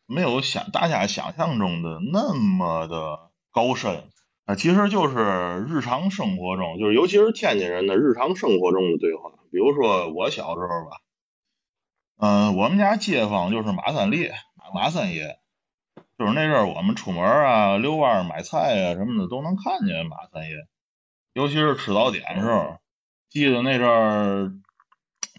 [0.05, 4.05] 没有想大家想象中的那么的高深。
[4.45, 9.31] 啊，其实就是日常生活中，就是尤其是天津人的日常生活中的对话。
[9.51, 10.99] 比如说我小时候吧，
[12.19, 14.31] 嗯，我们家街坊就是马三立、
[14.75, 15.39] 马三爷，
[16.19, 20.57] 就是那阵儿我们出门啊、遛弯、买菜啊什么的都能看见马三爷。
[21.35, 22.79] 尤其是吃早点时候，
[23.29, 24.53] 记得那阵儿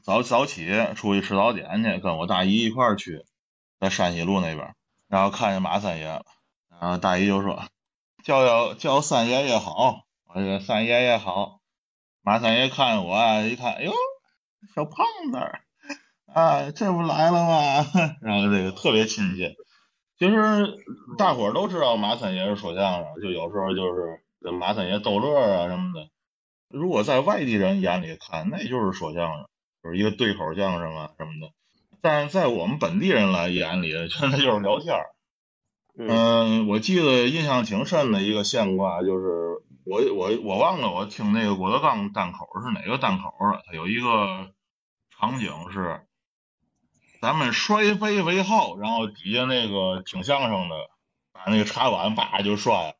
[0.03, 3.25] 早早起出去吃早点去，跟我大姨一块儿去，
[3.79, 4.75] 在山西路那边，
[5.08, 6.25] 然后看见马三爷了，
[6.69, 7.63] 然后大姨就说。
[8.23, 11.60] 叫叫叫三爷爷好，我说三爷爷好。
[12.21, 13.93] 马三爷看见我一看，哎呦，
[14.73, 15.38] 小胖子
[16.34, 17.86] 啊，这不来了吗？
[18.21, 19.55] 然后这个特别亲切。
[20.17, 20.36] 其实
[21.17, 26.10] 大伙都知道马三爷是说相声，就有时候就是马三爷逗乐啊什么的。
[26.69, 29.45] 如果在外地人眼里看，那就是说相声，
[29.84, 31.54] 就是一个对口相声啊什么的。
[32.02, 35.12] 但是在我们本地人来眼里，真的就是聊天儿。
[35.98, 43.63] 嗯，我记得印象挺深的一个现挂，就是我我我忘了我听那个郭德纲单口是哪个单口了。
[43.65, 44.52] 他有一个
[45.17, 46.06] 场景是，
[47.21, 50.76] 咱们摔杯为号，然后底下那个听相声的
[51.32, 52.95] 把那个茶碗叭就摔，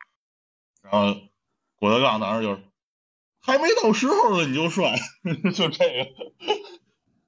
[0.92, 1.20] 然后
[1.78, 2.62] 郭德纲当时就是
[3.42, 4.96] 还没到时候呢你就摔，
[5.54, 6.08] 就这个。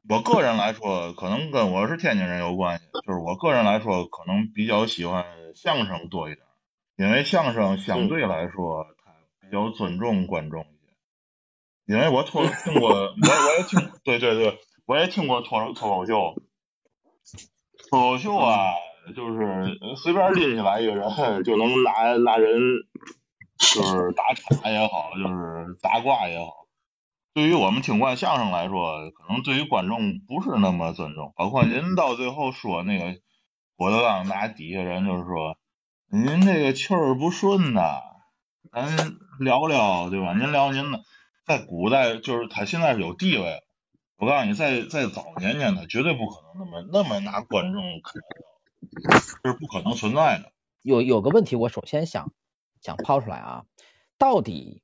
[0.09, 6.47] 我个人来说，可能跟我是天津人有关系，就是我个人来说，可能比较喜欢相声多一点，
[6.95, 11.93] 因为相声相对来说，它比较尊重观众一些。
[11.93, 16.35] 因为我脱听过，我我也听，对对对，我也听过脱脱口秀。
[17.89, 18.71] 脱口秀啊，
[19.13, 22.61] 就是随便拎起来一个人，就能拿拿人，
[23.57, 26.67] 就是打岔也好，就是八卦也好。
[27.33, 31.33] 对于我们听惯相声来说，可能对于观众不是那么尊重。
[31.35, 33.19] 包括您到最后说那个
[33.75, 35.57] 郭德纲拿底下人就是说，
[36.09, 38.01] 您这个气儿不顺呐，
[38.71, 40.33] 咱聊聊对吧？
[40.33, 41.01] 您聊您的，
[41.45, 43.63] 在古代就是他现在是有地位。
[44.17, 48.13] 我告诉你，在在早年间，他绝对不可能那么那么拿观众开
[49.11, 50.51] 玩笑，这是不可能存在的。
[50.81, 52.31] 有有个问题，我首先想
[52.87, 53.65] 想抛出来啊，
[54.17, 54.81] 到底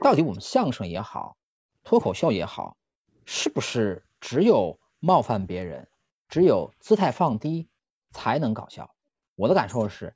[0.00, 1.36] 到底我们相声也好。
[1.82, 2.76] 脱口秀也好，
[3.24, 5.88] 是不是只有冒犯别人，
[6.28, 7.68] 只有姿态放低
[8.12, 8.94] 才能搞笑？
[9.34, 10.14] 我的感受是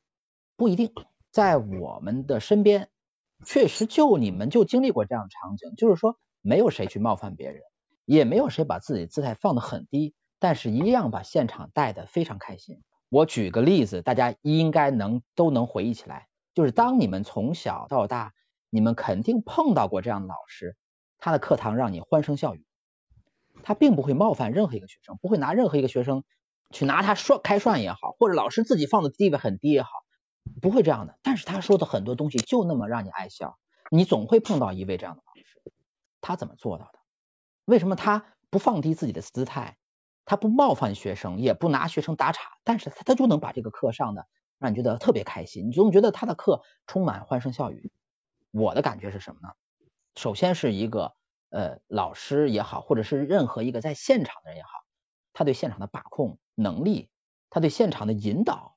[0.55, 0.93] 不一定。
[1.33, 2.91] 在我们的身边，
[3.45, 7.63] 确实就你们就经历过这样的场景，就是说没有谁去冒犯别人，
[8.05, 12.85] 也没有谁把自己姿态放得很低，但是一样把现场带得非常开心。
[13.09, 16.29] 我举个例子，大家应该能都能回忆起来，
[16.61, 18.35] 就是当你们从小到大，
[18.69, 20.77] 你们肯定碰到过这样的老师。
[21.17, 22.67] 他的课堂让你欢声笑语，
[23.63, 26.23] 他并不会冒犯任何一个学生，不会拿任何一个学生
[26.71, 29.89] 去拿他涮开涮也好，或者老师自己放的地位很低也好，
[30.61, 31.19] 不会这样的。
[31.23, 33.57] 但是他说的很多东西就那么让你爱笑，
[33.91, 35.63] 你总会碰到一位这样的老师，
[36.21, 36.99] 他怎么做到的？
[37.65, 39.79] 为什么他不放低自己的姿态，
[40.27, 44.29] 他不冒犯学生，也不拿学生打岔，但是他他就能把这个课上的
[44.61, 47.91] 让你觉得特别开心，你总觉得他的课充满欢声笑语。
[48.51, 49.55] 我的感觉是什么呢？
[50.17, 51.15] 首先是一个
[51.49, 54.69] 呃老师也好，或者是任何一个在现场的人也好，
[55.33, 57.09] 他对现场的把控能力，
[57.49, 58.77] 他对现场的引导，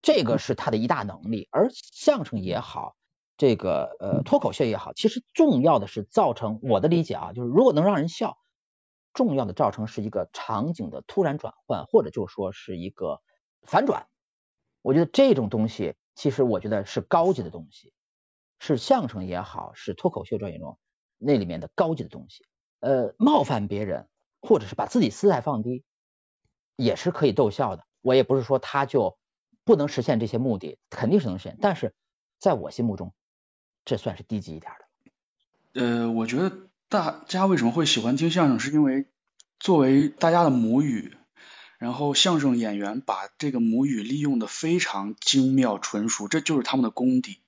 [0.00, 1.46] 这个是他的一大能力。
[1.50, 2.96] 而相声也好，
[3.36, 8.38] 这个呃脱口秀也好，其实重要的是造成我的理解啊，就是如果能让人笑，
[9.12, 13.20] 重要的造成是一个场景的突然转换，或者就说是一个
[13.66, 14.06] 反转。
[14.88, 17.92] 我觉得这种东西，其实我觉得是高级的东西。
[18.58, 20.78] 是相声也好，是脱口秀专业中
[21.18, 22.46] 那里面的高级的东西。
[22.80, 24.08] 呃，冒犯别人，
[24.40, 25.84] 或者是把自己姿态放低，
[26.74, 27.84] 也是可以逗笑的。
[28.00, 29.18] 我也不是说他就
[29.62, 31.58] 不能实现这些目的，肯定是能实现。
[31.60, 31.92] 但是
[32.38, 33.12] 在我心目中，
[33.84, 34.72] 这算是低级一点
[35.74, 35.82] 的。
[35.82, 36.50] 呃，我觉得
[36.88, 39.04] 大家为什么会喜欢听相声，是因为
[39.60, 41.14] 作为大家的母语，
[41.78, 47.38] 然后相声演员把这个母语利用的非常精妙纯熟，这就是他们的功底。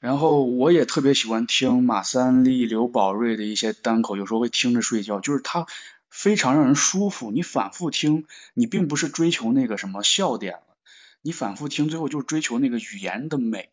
[0.00, 5.66] 然后我也特别喜欢听马三立、刘宝瑞的一些单口，有时候会听着睡觉，就是他
[6.10, 7.30] 非常让人舒服。
[7.30, 10.76] 你反复听，你并不是追求那个什么笑点了，
[11.22, 13.70] 你反复听，最后就是追求那个语言的美，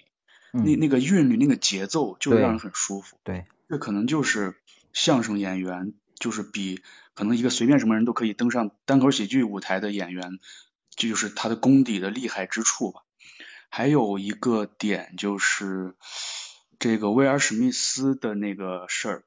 [0.53, 3.17] 那那个韵律、那个节奏，就让人很舒服。
[3.25, 4.55] 对，这可能就是
[4.93, 6.81] 相声演员，就是比
[7.13, 10.39] 可能一个随便什么人都可以登上单口喜剧舞台的演员，
[10.95, 13.01] 这就是他的功底的厉害之处吧。
[13.67, 15.95] 还有一个点就是
[16.77, 19.23] 这个威尔史密斯的那个事儿，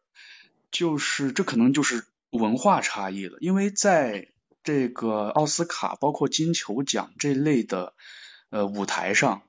[0.70, 4.28] 就是这可能就是文化差异了，因为在
[4.62, 7.94] 这个奥斯卡包括金球奖这类的
[8.50, 9.42] 呃舞台上，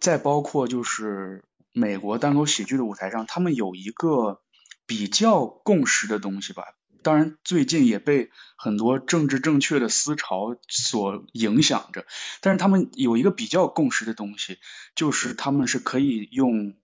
[0.00, 4.40] 再包括就是美国单口喜剧的舞台上，他们有一个
[4.86, 6.64] 比较共识的东西吧。
[7.02, 12.06] 当然，最近也被很多政治正确的思潮所影响着。
[12.40, 14.56] 但是他们有一个比较共识的东西，
[14.94, 16.74] 就是他们是可以用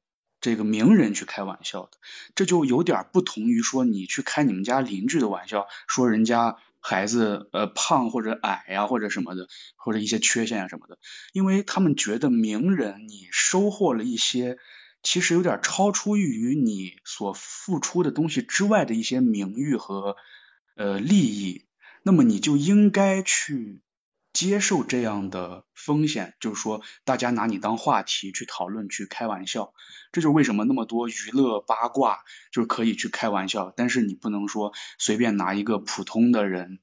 [0.42, 1.92] 这个名人去开玩笑的。
[2.34, 10.98] 这就有点不同于说你去开你们家邻居的玩笑，说人家孩子呃胖或者矮呀或者什么的，或者一些缺陷啊什么的。
[11.32, 14.58] 因为他们觉得名人你收获了一些。
[15.02, 20.16] 其实有点超出于你所付出的东西之外的一些名誉和
[20.76, 21.66] 呃利益，
[22.02, 23.80] 那么你就应该去
[24.32, 29.72] 接受这样的风险，就是说大家拿你当话题去讨论、去开玩笑，
[30.12, 32.20] 这就是为什么那么多娱乐八卦
[32.52, 36.78] 就是可以去开玩笑，但是你不能说随便拿一个普通的人，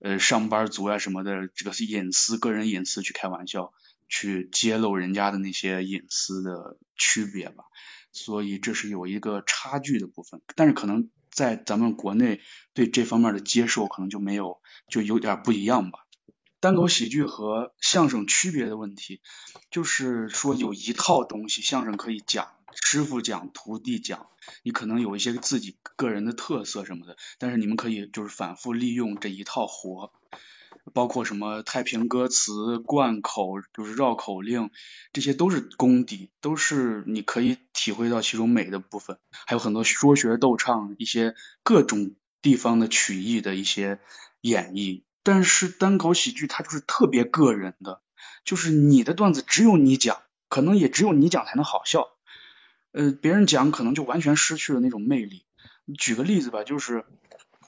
[0.00, 3.72] 呃上班族啊什么的这个隐私、个人隐私去开玩笑。
[4.12, 7.64] 去揭露人家的那些隐私的区别吧，
[8.12, 12.42] 所以这是有一个差距的部分，但是可能在咱们国内
[12.74, 16.00] 对这方面的接受可能就没有，就有点不一样吧。
[16.60, 19.22] 单口喜剧和相声区别的问题，
[19.70, 22.52] 就是说有一套东西相声可以讲，
[22.84, 24.26] 师傅讲，徒弟讲，
[24.62, 30.12] 你可能有一些自己个人的特色什么的，但是你们可以就是反复利用这一套活。
[30.92, 34.70] 包括什么太平歌词、贯口，就是绕口令，
[35.12, 39.18] 这些都是功底，都是你可以体会到其中美的部分。
[39.30, 44.00] 还有很多说学逗唱，一些各种地方的曲艺的一些
[44.40, 45.04] 演绎。
[45.22, 48.02] 但是单口喜剧它就是特别个人的，
[48.44, 52.08] 就是你的段子只有你讲，可能也只有你讲才能好笑。
[52.90, 55.44] 呃，别人讲可能就完全失去了那种魅力。
[55.96, 57.04] 举个例子吧，就是。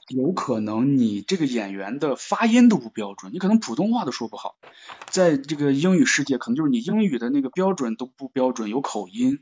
[0.07, 4.55] 有可能你这个演员的发音都不标准，你可能普通话都说不好，
[5.09, 9.39] 在这个英语世界，可能就是你英语的那个标准都不标准，有口音，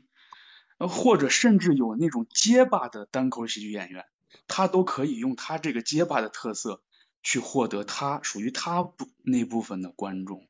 [0.78, 4.06] 呃，或者甚至有那种结巴的单口喜剧演员，
[4.48, 6.82] 他都可以用他这个结巴的特色
[7.22, 10.46] 去获得他属于他部那部分的观众。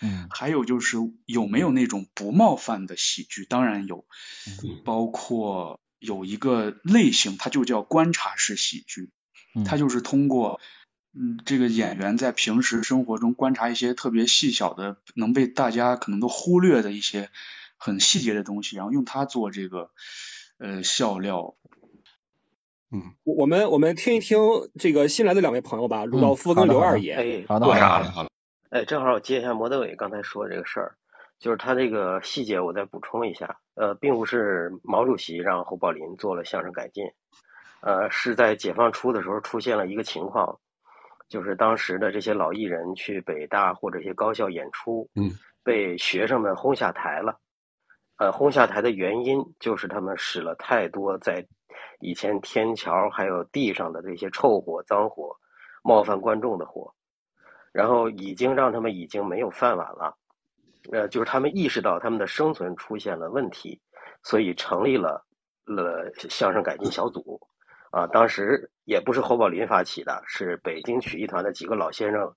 [0.00, 0.96] 嗯，还有就是
[1.26, 3.44] 有没有那种不冒犯的喜剧？
[3.44, 4.06] 当然有，
[4.82, 5.78] 包括。
[6.00, 9.10] 有一个类型，它就叫观察式喜剧，
[9.64, 10.60] 它就是通过，
[11.14, 17.30] 嗯，这个演员在平时生活中观察一些特别细小的，能被大家可能都忽略的一些
[17.76, 19.90] 很细节的东西，然后用它做这个
[20.58, 21.54] 呃笑料。
[22.90, 24.38] 嗯，我我们我们听一听
[24.78, 27.12] 这个新来的两位朋友吧，鲁道夫跟刘二爷。
[27.12, 28.30] 哎，好的，好的，好的。
[28.70, 30.96] 哎，正好我接一下莫德伟刚才说这个事儿。
[31.40, 37.06] 就是他这个细节，我再补充一下，呃，并不是毛主席让侯宝林做了相声改进，
[37.80, 40.60] 呃，是在解放初的时候出现了一个情况，
[41.30, 45.30] 就是当时的这些老艺人去北大或者一些高校演出，嗯，
[45.64, 47.38] 被学生们轰下台了。
[48.18, 51.46] 呃，轰下台的原因就是他们使了太多在
[52.00, 55.38] 以前天桥还有地上的这些臭火、脏火，
[55.82, 56.92] 冒犯观众的火，
[57.72, 60.18] 然后已经让他们已经没有饭碗了。
[60.92, 63.80] 呃，就是他们意识到他们的生存出现了问题，
[64.22, 65.24] 所以成立了
[65.64, 67.40] 了相声改进小组。
[67.92, 72.32] 啊，当时也不是侯宝林发起的，是北京曲艺团的几个老先生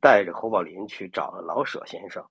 [0.00, 2.22] 带着侯宝林去找了老舍先生，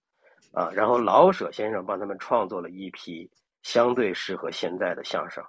[0.54, 3.32] 啊，然后老舍先生帮他们创作了一批
[3.64, 5.44] 相对适合现在的相声，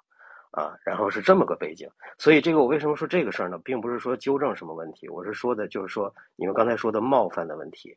[0.52, 1.86] 啊，然后是这么个背景。
[2.16, 3.58] 所以这个我为什么说这个事儿呢？
[3.58, 7.94] 并不是说纠正什么问题，我是说的就是说你们刚才说的冒犯的问题。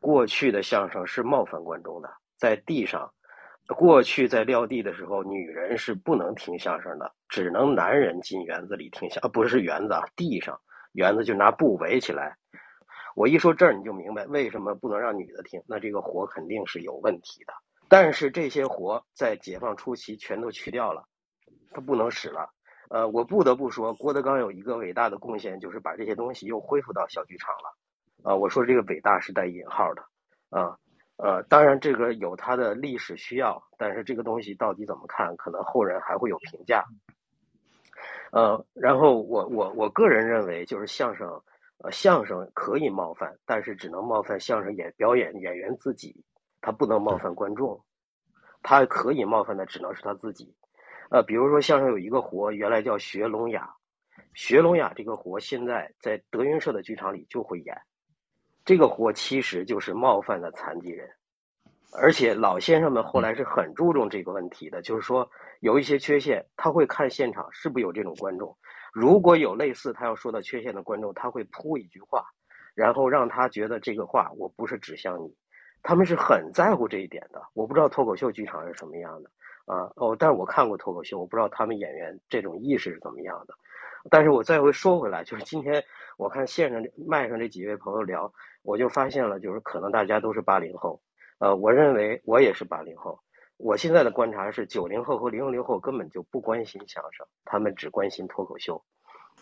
[0.00, 3.12] 过去的相声是冒犯观众的，在地上。
[3.76, 10.58] 过去在撂地的时候，女人是不能听相声的，只能男人进园子里听相，啊，不是园子啊，地上
[10.92, 12.38] 园子就拿布围起来。
[13.14, 17.52] 我一说这儿，你就明白为什么不能让女的听，那这个活肯定是有问题的。
[17.88, 21.04] 但是这些活在解放初期全都去掉了，
[21.72, 22.48] 它不能使了。
[22.88, 27.76] 呃，我不得不说，郭德纲有一个伟大的贡献，就是把这些东西又恢复到小剧场了。
[28.22, 30.02] 啊，我说这个伟大是带引号的，
[30.50, 30.78] 啊。
[31.16, 36.84] 呃，当然这个有它的历史需要，但是这个东西到底怎么看，可能后人还会有评价。
[38.30, 41.42] 呃，然后我我我个人认为，就是相声，
[41.78, 46.24] 呃，相声可以冒犯，但是只能冒犯相声演表演演员自己，
[46.60, 47.82] 他不能冒犯观众。
[48.62, 50.54] 他可以冒犯的只能是他自己。
[51.10, 53.74] 呃，比如说相声有一个活，原来叫学聋哑，
[54.34, 57.76] 学聋哑这个活现在在德云社的剧场里就会演。
[58.68, 61.08] 这个活其实就是冒犯的残疾人，
[61.90, 68.54] 而且老先生们后来是很注重这个问题的，就是说有一些缺陷，他会看现场是不是有这种观众，
[68.92, 72.26] 如果有类似他要说的缺陷的观众，他会铺一句话，
[72.74, 75.34] 然后让他觉得这个话我不是指向你，
[75.82, 77.40] 他们是很在乎这一点的。
[77.54, 79.30] 我不知道脱口秀剧场是什么样的
[79.64, 83.54] 啊，哦，但是我看过脱口秀，我不知道他们演员这种意识是怎么样的。
[84.10, 85.82] 但是我再回说回来，就是今天
[86.18, 88.30] 我看线上麦上这几位朋友聊。
[88.68, 91.00] 我就发现了，就是可能大家都是八零后，
[91.38, 93.18] 呃，我认为我也是八零后。
[93.56, 98.84] 我现在的观察是，九零后和零零后根本就不关心相声，他们只关心脱口秀。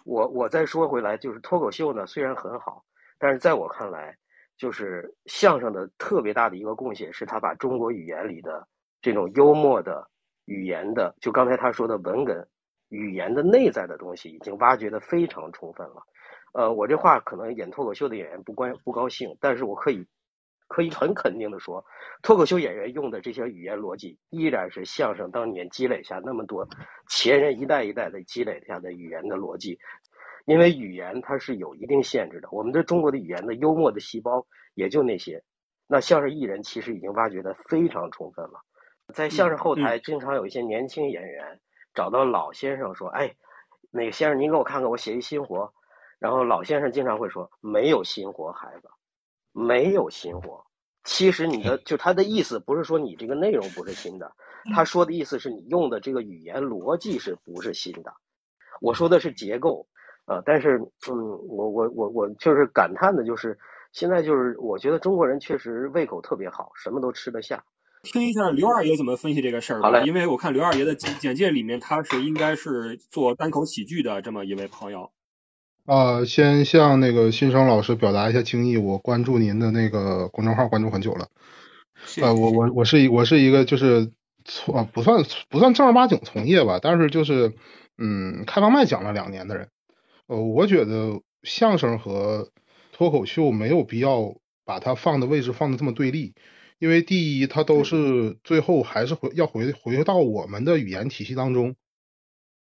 [0.04, 2.84] 我我再说回来，就是脱口秀呢，虽然很好，
[3.18, 4.16] 但是在我看来，
[4.56, 8.68] 就是相声的特别大的一个贡献是，他把中国语言里的
[9.02, 10.08] 这种幽默的
[10.44, 12.46] 语言的，就刚才他说的文哏
[12.90, 15.96] 语言的内在的东西，已经挖掘的非常充分了。
[16.56, 20.06] 呃，我这话可能演脱口秀的演员不关不高兴，但是我可以
[20.68, 21.84] 可以很肯定的说，
[22.22, 26.66] 脱口秀演员用的这些语言逻辑，依然是相声当年积累下那么多
[27.10, 29.78] 前人一代一代的积累下的语言的逻辑，
[30.46, 35.44] 因为语言它是有一定限制的，我们对中国的语言的幽默的细胞也就那些，
[35.86, 38.62] 那相声艺人其实已经挖掘的非常充分了，
[39.12, 41.60] 在相声后台经常有一些年轻演员
[41.92, 43.34] 找到老先生说，哎，
[43.90, 45.74] 那个先生您给我看看，我写一新活。
[46.18, 48.88] 然后老先生经常会说：“没有新活，孩子，
[49.52, 50.64] 没有新活。”
[51.04, 54.32] 其实你的就他的意思不是说你这个内容不是新的，
[54.74, 58.12] 他说的意思是你用的这个语言逻辑是不是新的？
[58.80, 59.86] 我说的是结构
[60.26, 60.42] 呃。
[60.44, 63.56] 但是嗯，我我我我就是感叹的就是
[63.92, 67.62] 现在就是我觉得中国人确实胃口特别好，什么都吃得下。
[68.02, 70.02] 听一下刘二爷怎么分析这个事儿吧。
[70.02, 75.12] 因为我看刘二爷的简简介里面他是应该是做单口喜剧的这么一位朋友。
[75.86, 81.28] 啊，先向那个新生老师表达一下敬意，我关注您的那个公众号关注很久了。
[82.20, 84.10] 呃，我我我是一我是一个就是
[84.44, 87.52] 从不算不算正儿八经从业吧，但是就是
[87.98, 89.68] 嗯开放麦讲了两年的人。
[90.26, 92.50] 呃，我觉得相声和
[92.90, 94.34] 脱口秀没有必要
[94.64, 96.34] 把它放的位置放的这么对立，
[96.80, 101.76] 因为第一，它都是最后还是回要回回到我们的语言体系当中。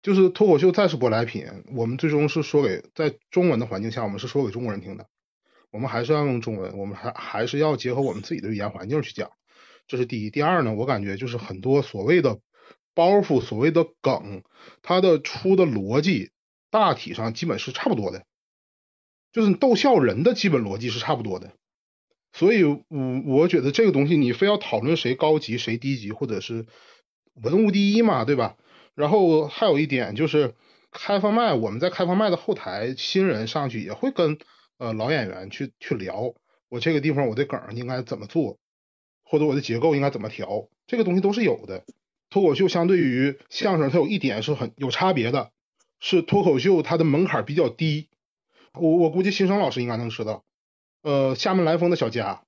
[0.04, 5.08] 就是脱口秀再是舶来品，我们最终是说给在中文的环境下，我们是说给中国人听的。
[5.72, 9.32] 我们还是要用中文，我们还还是要结合我们自己的语言环境去讲。
[9.88, 10.30] 这是第一。
[10.30, 12.40] 第二呢，我感觉就是很多所谓的
[12.94, 14.44] 包袱、所谓的梗，
[14.82, 16.32] 它的出的逻辑
[16.70, 18.26] 大体上基本是差不多的，
[19.32, 21.54] 就是逗笑人的基本逻辑是差不多的。
[22.34, 22.82] 所以，我
[23.26, 26.66] 我觉得这个东西你非要讨论谁高级谁低级，或者是
[27.36, 28.58] 文无第一嘛，对吧？
[28.96, 30.54] 然后还有一点就是
[30.92, 34.38] 开放麦，我们在开放麦的后台，新人上去也会跟
[34.78, 36.34] 呃老演员去去聊，
[36.70, 38.60] 我这个地方我的梗应该怎么做，
[39.24, 41.86] 或者我的结构应该怎么调，这个东西都是有的。
[42.30, 45.52] 脱口秀相对于相声，它有一点是很有差别的，
[46.00, 48.10] 是脱口秀它的门槛比较低。
[48.74, 50.44] 我我估计新生老师应该能知道，
[51.04, 52.44] 呃，厦门来风的小佳，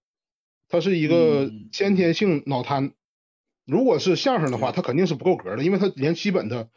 [0.67, 2.93] 他是一个先天性脑瘫。
[3.66, 6.70] 如果是相声的话，他肯定是不够格的，因为他连基本的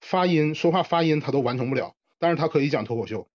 [0.00, 1.94] 发音、说话发音他都完成不了。
[2.20, 3.28] 但是他可以讲脱口秀，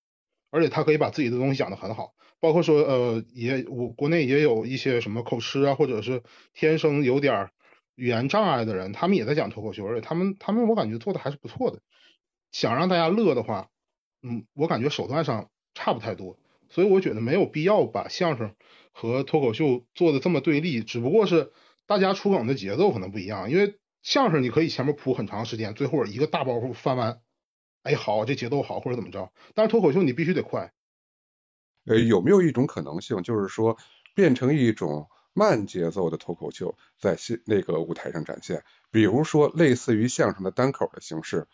[0.51, 2.13] 而且他可以把自己的东西讲得很好。
[2.41, 6.21] 包括说，呃，也我国内也有一些什么口吃啊，或者是
[6.53, 7.49] 天生有点
[7.95, 11.79] 语言障碍的人，他们也在讲脱口秀，而且他们他们我感觉做的还是不错的。
[12.51, 13.69] 想让大家乐的话，
[14.21, 16.37] 嗯，我感觉手段上差不太多，
[16.69, 18.53] 所以我觉得没有必要把相声
[18.91, 21.53] 和脱口秀做的这么对立，只不过是
[21.85, 23.51] 大家出梗的节奏可能不一样。
[23.51, 27.21] 因为相声你可以前面铺很长时间，最后一个大包袱翻完，
[27.83, 30.73] 哎，好，这节奏好或者怎么着，但是脱口秀你必须得快。
[31.85, 33.77] 呃，有没有一种可能性，就是说
[34.15, 41.47] 变成一种慢节奏的脱口秀在新那个舞台上展现，比如说类似于相声的单口的形式？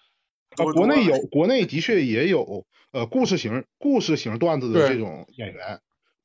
[0.58, 5.82] 啊，国内有，国内的确也有，呃，故事型、故事型段子的这种演员。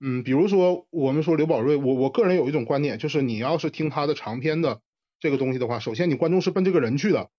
[0.07, 4.82] 嗯，比如说我们说刘宝瑞，我我个人有一种观点，就是你要是听他的长篇的
[5.18, 7.30] 这个东西的话，首先你观众是奔这个人去的，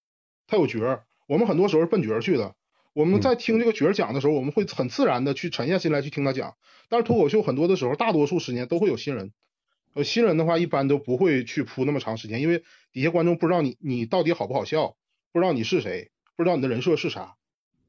[0.48, 2.56] 他有角儿，我们很多时候是奔角儿去的。
[2.94, 6.56] 我们在听这个角儿讲的时候，我们会很自然的去沉下心来去听他讲。
[6.90, 9.32] 但是脱口秀很多的时候，大多数时间都会有新人，
[9.94, 14.96] 呃，新人的话一般都不会去铺那么长时间，因为底下观众不知道你你到底好不好笑，
[15.32, 16.10] 不知道你是谁。
[16.36, 17.36] 不知道你的人设是啥，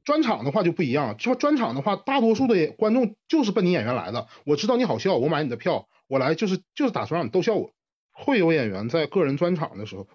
[0.07, 1.19] 专场的话就不一样。
[1.19, 4.29] 说专场的话，大多数的观众就是奔你演员来的。
[4.45, 7.73] 我知道你好笑，我买你的票，我来就是就是打算让你逗笑我。
[8.13, 10.07] 会有演员在个人专场的时候，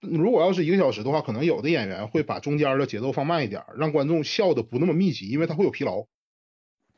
[0.00, 6.06] 如果要是一个小时的话，可能有的演员会把中间的节奏放慢一点，让观众笑的不那么密集，因为他会有疲劳。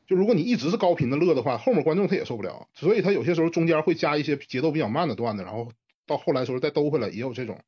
[0.07, 2.69] 就如果你一直是高频的乐的话，后面观众他也受不了。
[2.73, 5.73] 所以他有些时候中间会加一些节奏比较慢的段子，然后
[6.07, 7.59] 到后来时候再兜回来，也有这种。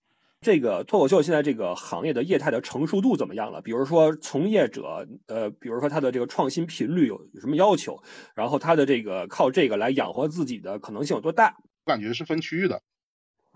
[0.41, 3.61] 这个脱口秀现在这个行业的业态的成熟度怎么样了？
[3.61, 8.01] 比如说从业者，呃，比如说他的这个创新频率有有什么要求？
[8.33, 11.57] 然后他的这个靠这个来养活自己的可能性有多大？
[11.85, 12.81] 我感觉是分区域的，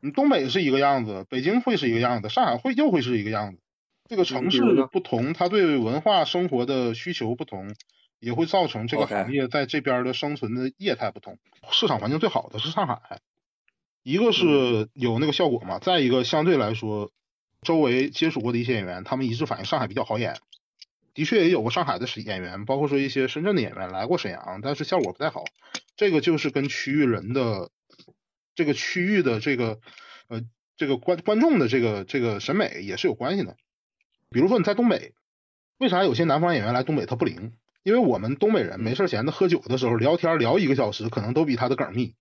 [0.03, 3.61] 你东北是一个样子，北京会是一个样子，上海会又会是一个样子。
[4.07, 4.61] 这个城市
[4.91, 7.73] 不同，它对文化生活的需求不同，
[8.19, 11.39] 也会造成这个行业在这边的生存的业态不同。
[11.71, 13.21] 市场环境最好的是上海。
[14.05, 17.11] 一个是有那个效果嘛，再一个相对来说，
[17.63, 20.37] 周围接触过的一些演员，他们一致反映上海比较好演。
[21.15, 25.43] 的确也有过上海的演员，包括说一些深圳的演员来过沈阳，但是效果不太好。
[25.97, 27.71] 这个就是跟区域人的
[28.53, 29.79] 这个区域的这个
[30.27, 30.43] 呃
[30.77, 33.57] 这个观观众的这个这个审美也是有关系的。
[34.29, 35.13] 比如说你在东北，
[35.79, 37.53] 为啥有些南方演员来东北他不灵？
[37.81, 42.13] 因为我们东北人没事闲的喝酒的时候聊天聊一个小时，可能都比他的梗密。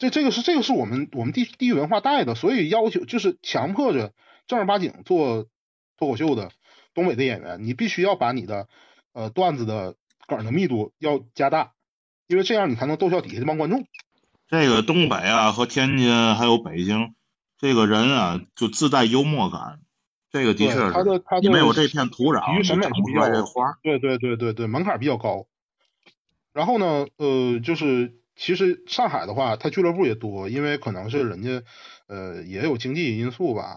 [0.00, 4.14] 这这个是这个是我们我们地地域文化带的，所以要求就是强迫着
[4.46, 5.46] 正儿八经做
[5.98, 6.52] 脱口秀的
[6.94, 8.66] 东北的演员，你必须要把你的
[9.12, 9.96] 呃段子的
[10.26, 11.72] 梗的密度要加大，
[12.28, 13.84] 因为这样你才能逗笑底下这帮观众。
[14.48, 17.14] 这个东北啊和天津还有北京，
[17.58, 19.80] 这个人啊就自带幽默感，
[20.32, 23.78] 这个的确是，他的他没有这片土壤，体育审美是比花。
[23.82, 25.46] 对对对对对，门槛比较高。
[26.54, 28.18] 然后呢，呃，就是。
[28.40, 31.62] 其实上海的话，它俱乐部也多，因为可能是人家
[32.08, 33.76] 呃也有经济因素吧，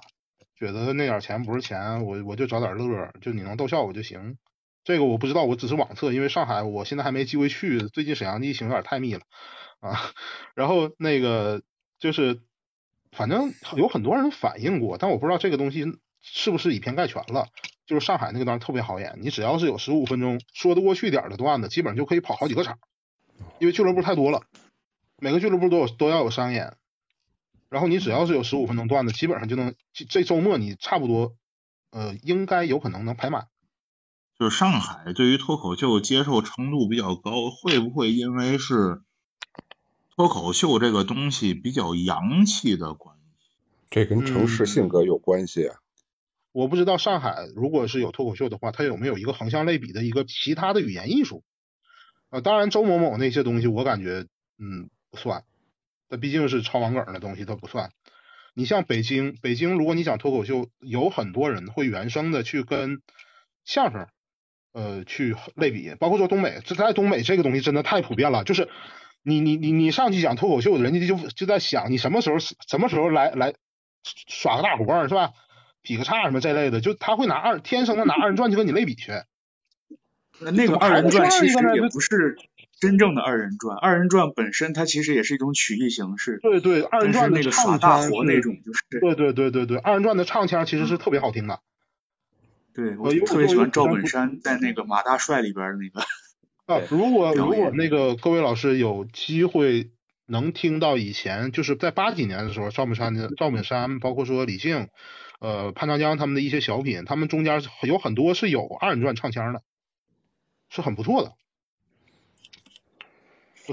[0.58, 4.38] 觉得那点钱不是钱，我我就找点乐，就你能逗笑我就行。
[4.86, 9.22] 这个我不知道，我只是网测，因为上海我现在还没机会去，最近沈阳的疫情有点太密了
[9.82, 10.00] 啊。
[10.56, 11.62] 然后那个
[12.00, 12.40] 就是
[13.12, 15.84] 反正有很多人反映过，但我不知道这个东西
[16.22, 17.48] 是不是以偏概全了。
[17.86, 22.80] 就是上海那个段特别好演，你只要是有十五分钟说得过去点的段子，基本上就可以跑好几个场。
[23.60, 24.44] 因为俱乐部太多了，
[25.18, 26.76] 每个俱乐部都有都要有商演，
[27.70, 29.74] 然后你只要是有十五分钟段子，基本上就能
[30.10, 31.36] 这周末你差不多
[31.92, 33.48] 呃应该有可能能排满。
[34.38, 39.02] 就是上海对于脱口秀接受程度比较高，会不会因为是
[40.16, 43.22] 脱口秀这个东西比较洋气的关系？
[43.90, 45.78] 这跟城市性格有关系啊。
[46.52, 51.44] 我不知道上海如果是有脱口秀的话，它有没有一个横向类比的一个其他的语言艺术？
[52.34, 54.26] 啊，当然，周某某那些东西我感觉，
[54.58, 55.44] 嗯，不算。
[56.10, 57.92] 它毕竟是抄网梗的东西，它不算。
[58.56, 63.04] 你像北京，北京如果你讲脱口秀，有很多人会原生的去跟
[63.66, 64.08] 相声，
[64.74, 65.94] 呃，去类比。
[66.00, 68.44] 包括说东北，这在东北这个东西真的太普遍了。
[68.44, 68.68] 就是
[69.22, 73.54] 你你你你上去讲脱口秀，人家就就在想你什么时候什么时候来来
[74.04, 75.34] 耍个大活是吧？
[75.84, 79.12] 劈个叉什么这类的，就他会拿二天生的拿二人转去跟你类比去。
[80.40, 82.38] 那个二人转其实也不是
[82.80, 86.40] 真正的二人转，二人转本身它其实也是一种曲艺形式。
[86.42, 88.82] 对对，二人转那个耍大活那种就是。
[89.00, 91.60] 对对对对对，二人转的唱腔其实是特别好听的。
[92.74, 96.06] 对我特别喜欢赵本山在那个马大帅里边那个。
[96.66, 99.92] 啊，如果如果那个各位老师有机会
[100.26, 104.88] 能听到以前就是在八几年的时候，赵本山的赵本山，包括说李静，
[105.40, 109.62] 呃潘长江他们的一些小品，他们中间有很多是有二人转唱腔的，
[110.74, 111.34] 是很不错的。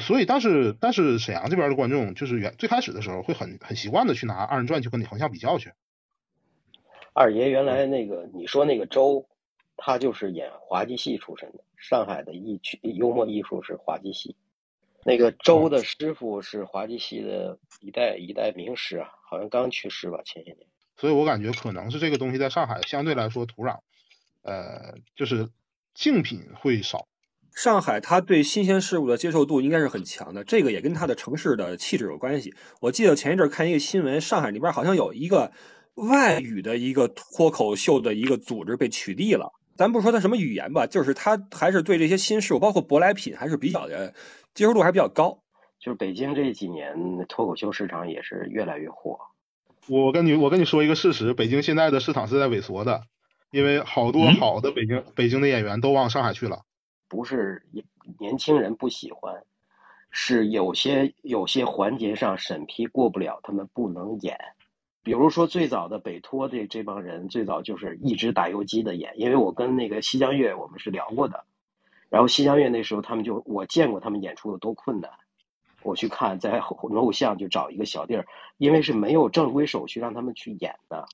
[0.01, 5.73] 所以，但是但是沈阳这边的观众就是原最开始的时候会很很习惯的去拿二人转去跟你横向比较去。
[7.13, 9.27] 二爷原来那个你说那个周，
[9.77, 14.37] 他就是演滑稽戏出身的，上海的艺曲幽默艺术是滑稽戏。
[15.03, 20.67] 那个周的师傅是滑稽戏的一代一代名师啊，好像刚去世吧，前些年。
[20.97, 23.81] 所以我感觉可能是这个东西在上海相对来说土壤，
[24.43, 25.49] 呃，就是
[25.95, 27.07] 竞品会少。
[27.55, 32.55] 上海它对新鲜事物的接受度应该是很强的，这个也跟它的城市的气质有关系。
[32.81, 35.53] 我记得前一阵看一个新闻，上海那边好像有一个
[35.97, 39.53] 外语的一个脱口秀的一个组织被取缔了。
[39.77, 44.15] 咱不说它什么语言吧，就是它还是对这些新事物，包括舶来品，还是比较的
[44.55, 45.43] 接受度还比较高。
[45.81, 46.95] 就是北京这几年
[47.29, 49.19] 脱口秀市场也是越来越火。
[49.89, 53.03] 我跟你我跟你说一个事实，北京现在的市场是在萎缩的，
[53.51, 56.63] 因为好多好的北京北京的演员都往上海去了。
[57.09, 57.67] 不是
[58.19, 59.43] 年轻人不喜欢，
[60.11, 64.39] 是有些有些环节上审批过不了，他们不能演。
[65.03, 69.15] 比如说最早的北托这这帮人，最早就是一直打游击的演。
[69.17, 71.45] 因为我跟那个西江月我们是聊过的，
[72.09, 75.11] 然后西江月那时候他们就我见过他们演出有多困难，
[75.83, 78.27] 我去看在偶像就找一个小地儿，
[78.59, 81.07] 因为是没有正规手续让他们去演的，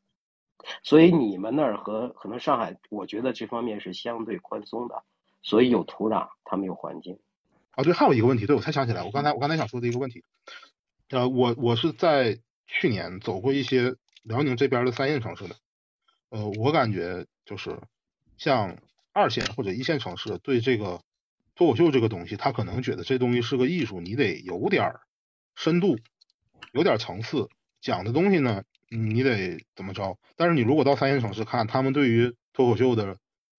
[0.82, 5.02] 所以你们那儿和可能上海，我觉得这方面是相对宽松的。
[5.42, 7.20] 所以有土壤，他们有环境。
[7.70, 10.24] 啊，对，还有一个问题，对我才想起来，我刚才我刚才想说的一个问题，
[11.10, 13.94] 呃，我我是在去年走过一些
[14.24, 15.54] 辽宁这边的三线城市的，
[16.30, 17.78] 呃，我感觉就是
[18.36, 18.76] 像
[19.12, 21.00] 二线或者一线城市对这个
[21.54, 24.94] 脱口秀这个东西，他可能觉得这东西是个艺术，你得有点
[25.54, 25.96] 深度，
[26.72, 27.48] 有点层次，
[27.80, 30.18] 讲的东西呢，你得怎么着？
[30.36, 33.16] 但是你如果到三线城市看，他们对于脱口秀的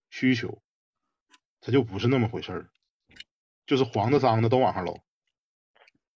[0.09, 0.61] 需求。
[1.59, 2.69] 它就不是那么回事儿，
[3.65, 5.01] 就是黄的脏的都往上搂，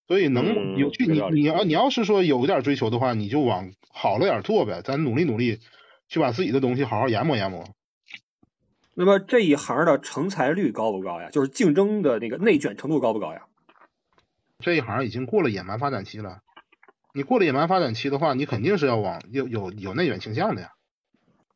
[0.06, 5.58] 所以能有去你你要你要是说有点追求的话，你就往好了点做呗，咱努力努力
[6.08, 7.68] 去把自己的东西好好研磨研磨。
[8.94, 11.28] 那么这一行的成才率高不高呀？
[11.30, 13.42] 就是竞争的那个内卷程度高不高呀？
[14.60, 16.40] 这一行已经过了野蛮发展期了，
[17.14, 20.70] 你过了野蛮发展期的话，你肯定是要往有有有内卷倾向的呀。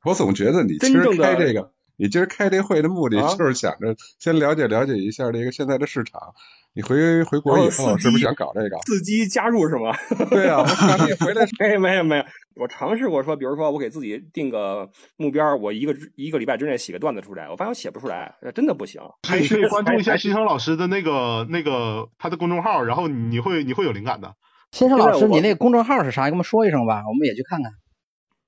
[0.05, 1.73] 我总觉得你其实开这个。
[1.99, 6.35] 你今儿开这会的目的就是想着先了解了解一下这个现在的市场。
[6.75, 8.77] 你回回国以后是不是想搞这个？
[8.81, 9.97] 伺机加入是吗？
[10.29, 11.47] 对啊，我想你回来。
[11.59, 12.25] 没有没有没有，
[12.57, 19.01] 我尝试过说，比如说我给自己定个目标，我一个一个礼拜之内写个段子出来，我发现我写不出来，真的不行。
[19.23, 24.35] 可以关注一下新生老师的那个那个他的公众号，然后你会你会有灵感的。
[24.73, 26.25] 新生老师，你那个公众号是啥？
[26.25, 27.73] 跟我们说一声吧，我们也去看看。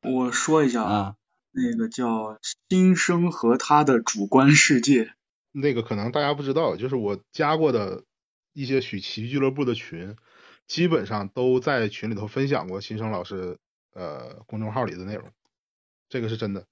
[0.02, 1.14] 我说一下啊。
[1.50, 2.38] 那个叫
[2.68, 5.14] 新生和他的主观世界，
[5.50, 8.04] 那个可能大家不知道，就是我加过的
[8.52, 10.14] 一些许奇俱乐部的群，
[10.68, 13.58] 基本上都在群里头分享过新生老师
[13.94, 15.32] 呃公众号里的内容，
[16.08, 16.66] 这个是真的。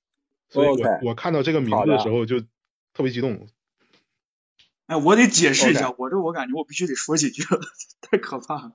[0.51, 2.41] 所以我我看到这个名字的时候就
[2.93, 3.49] 特别激动。
[4.87, 7.61] 哎，我得解释一下，我这我感觉我必须得说几句了，
[8.01, 8.73] 太可怕了。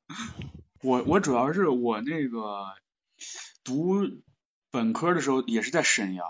[0.84, 2.66] 我我主要是我那个
[3.64, 4.22] 读。
[4.74, 6.26] 本科的时候也是在沈阳，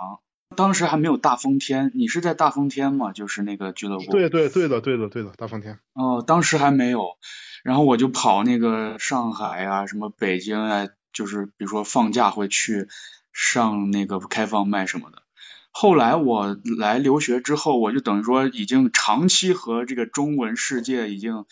[0.56, 1.92] 当时还没有大风天。
[1.94, 3.14] 你是在大风天吗？
[3.14, 4.12] 就是那个俱乐部。
[4.12, 5.78] 对对对的对的对的大风天。
[5.94, 7.20] 哦，当时还没有，
[7.64, 12.88] 然后我就跑那个上海啊，什么北京啊，就是比如说放假会去
[13.32, 15.22] 上那个开放麦什么的。
[15.72, 21.46] 后来我来留学之后，我就等于说已经长期和这个中文世界已经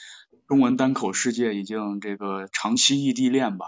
[0.48, 3.68] 中文单口世界已经这个长期异地恋吧。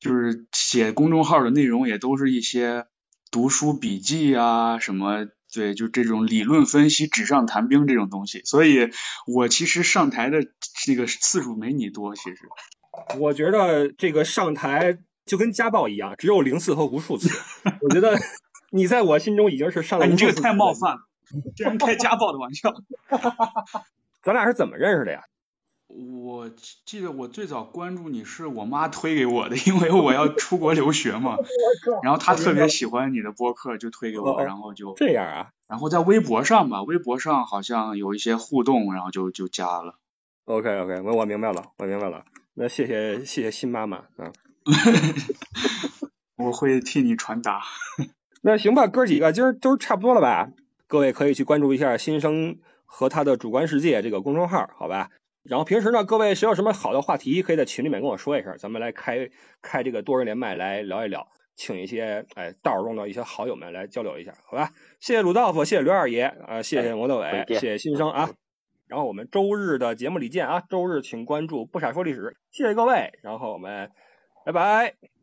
[0.00, 2.84] 就是写公众号的内容也都是一些
[3.30, 8.42] 读书笔记啊，什么对，就这种理论分析、纸上谈兵这种东西。
[8.44, 8.90] 所以
[9.26, 10.46] 我其实上台的
[10.84, 12.14] 这个次数没你多。
[12.16, 12.40] 其实，
[13.18, 17.30] 我觉得这个上台就跟家暴一样，只有零次和无数次。
[17.80, 18.18] 我觉得
[18.74, 20.06] 你在我心中已经是上了。
[20.06, 21.02] 你这个太冒犯了，
[21.54, 22.74] 竟然开家暴的玩笑。
[24.20, 25.22] 咱俩是怎么认识的呀？
[25.86, 26.50] 我
[26.84, 31.36] 记得我最早关注你是我妈推给我的，因为我要出国留学嘛。
[32.02, 35.50] 然后她特别喜欢你的播客，就推给我，然后就这样啊。
[35.68, 39.94] 然后在微博上吧，微博上好像有一些互动，然后就就加了。
[40.46, 42.24] OK OK，我我明白了，我明白了。
[42.54, 44.32] 那谢谢谢谢新妈妈啊。
[46.36, 47.62] 我会替你传达。
[48.46, 50.50] 那行吧，哥几个今儿都差不多了吧？
[50.86, 55.08] 各位可以去关注一下新生和他的主观世界这个公众号，好吧？
[55.44, 59.30] 然后平时呢，各位谁有什么好的话题，可以在群里面跟我说一声，咱们来开
[59.62, 61.26] 开这个多人连麦来聊一聊，
[61.56, 64.70] 请一些哎道中的一些好友们来交流一下，好吧？
[65.00, 68.28] 谢谢鲁道夫，谢谢刘二爷，呃，谢谢魔德伟，谢谢新生啊。
[68.88, 73.90] 然后我们周日的节目里见啊，周日请关注不傻说历史，谢谢各位，然后我们
[74.44, 75.13] 拜拜。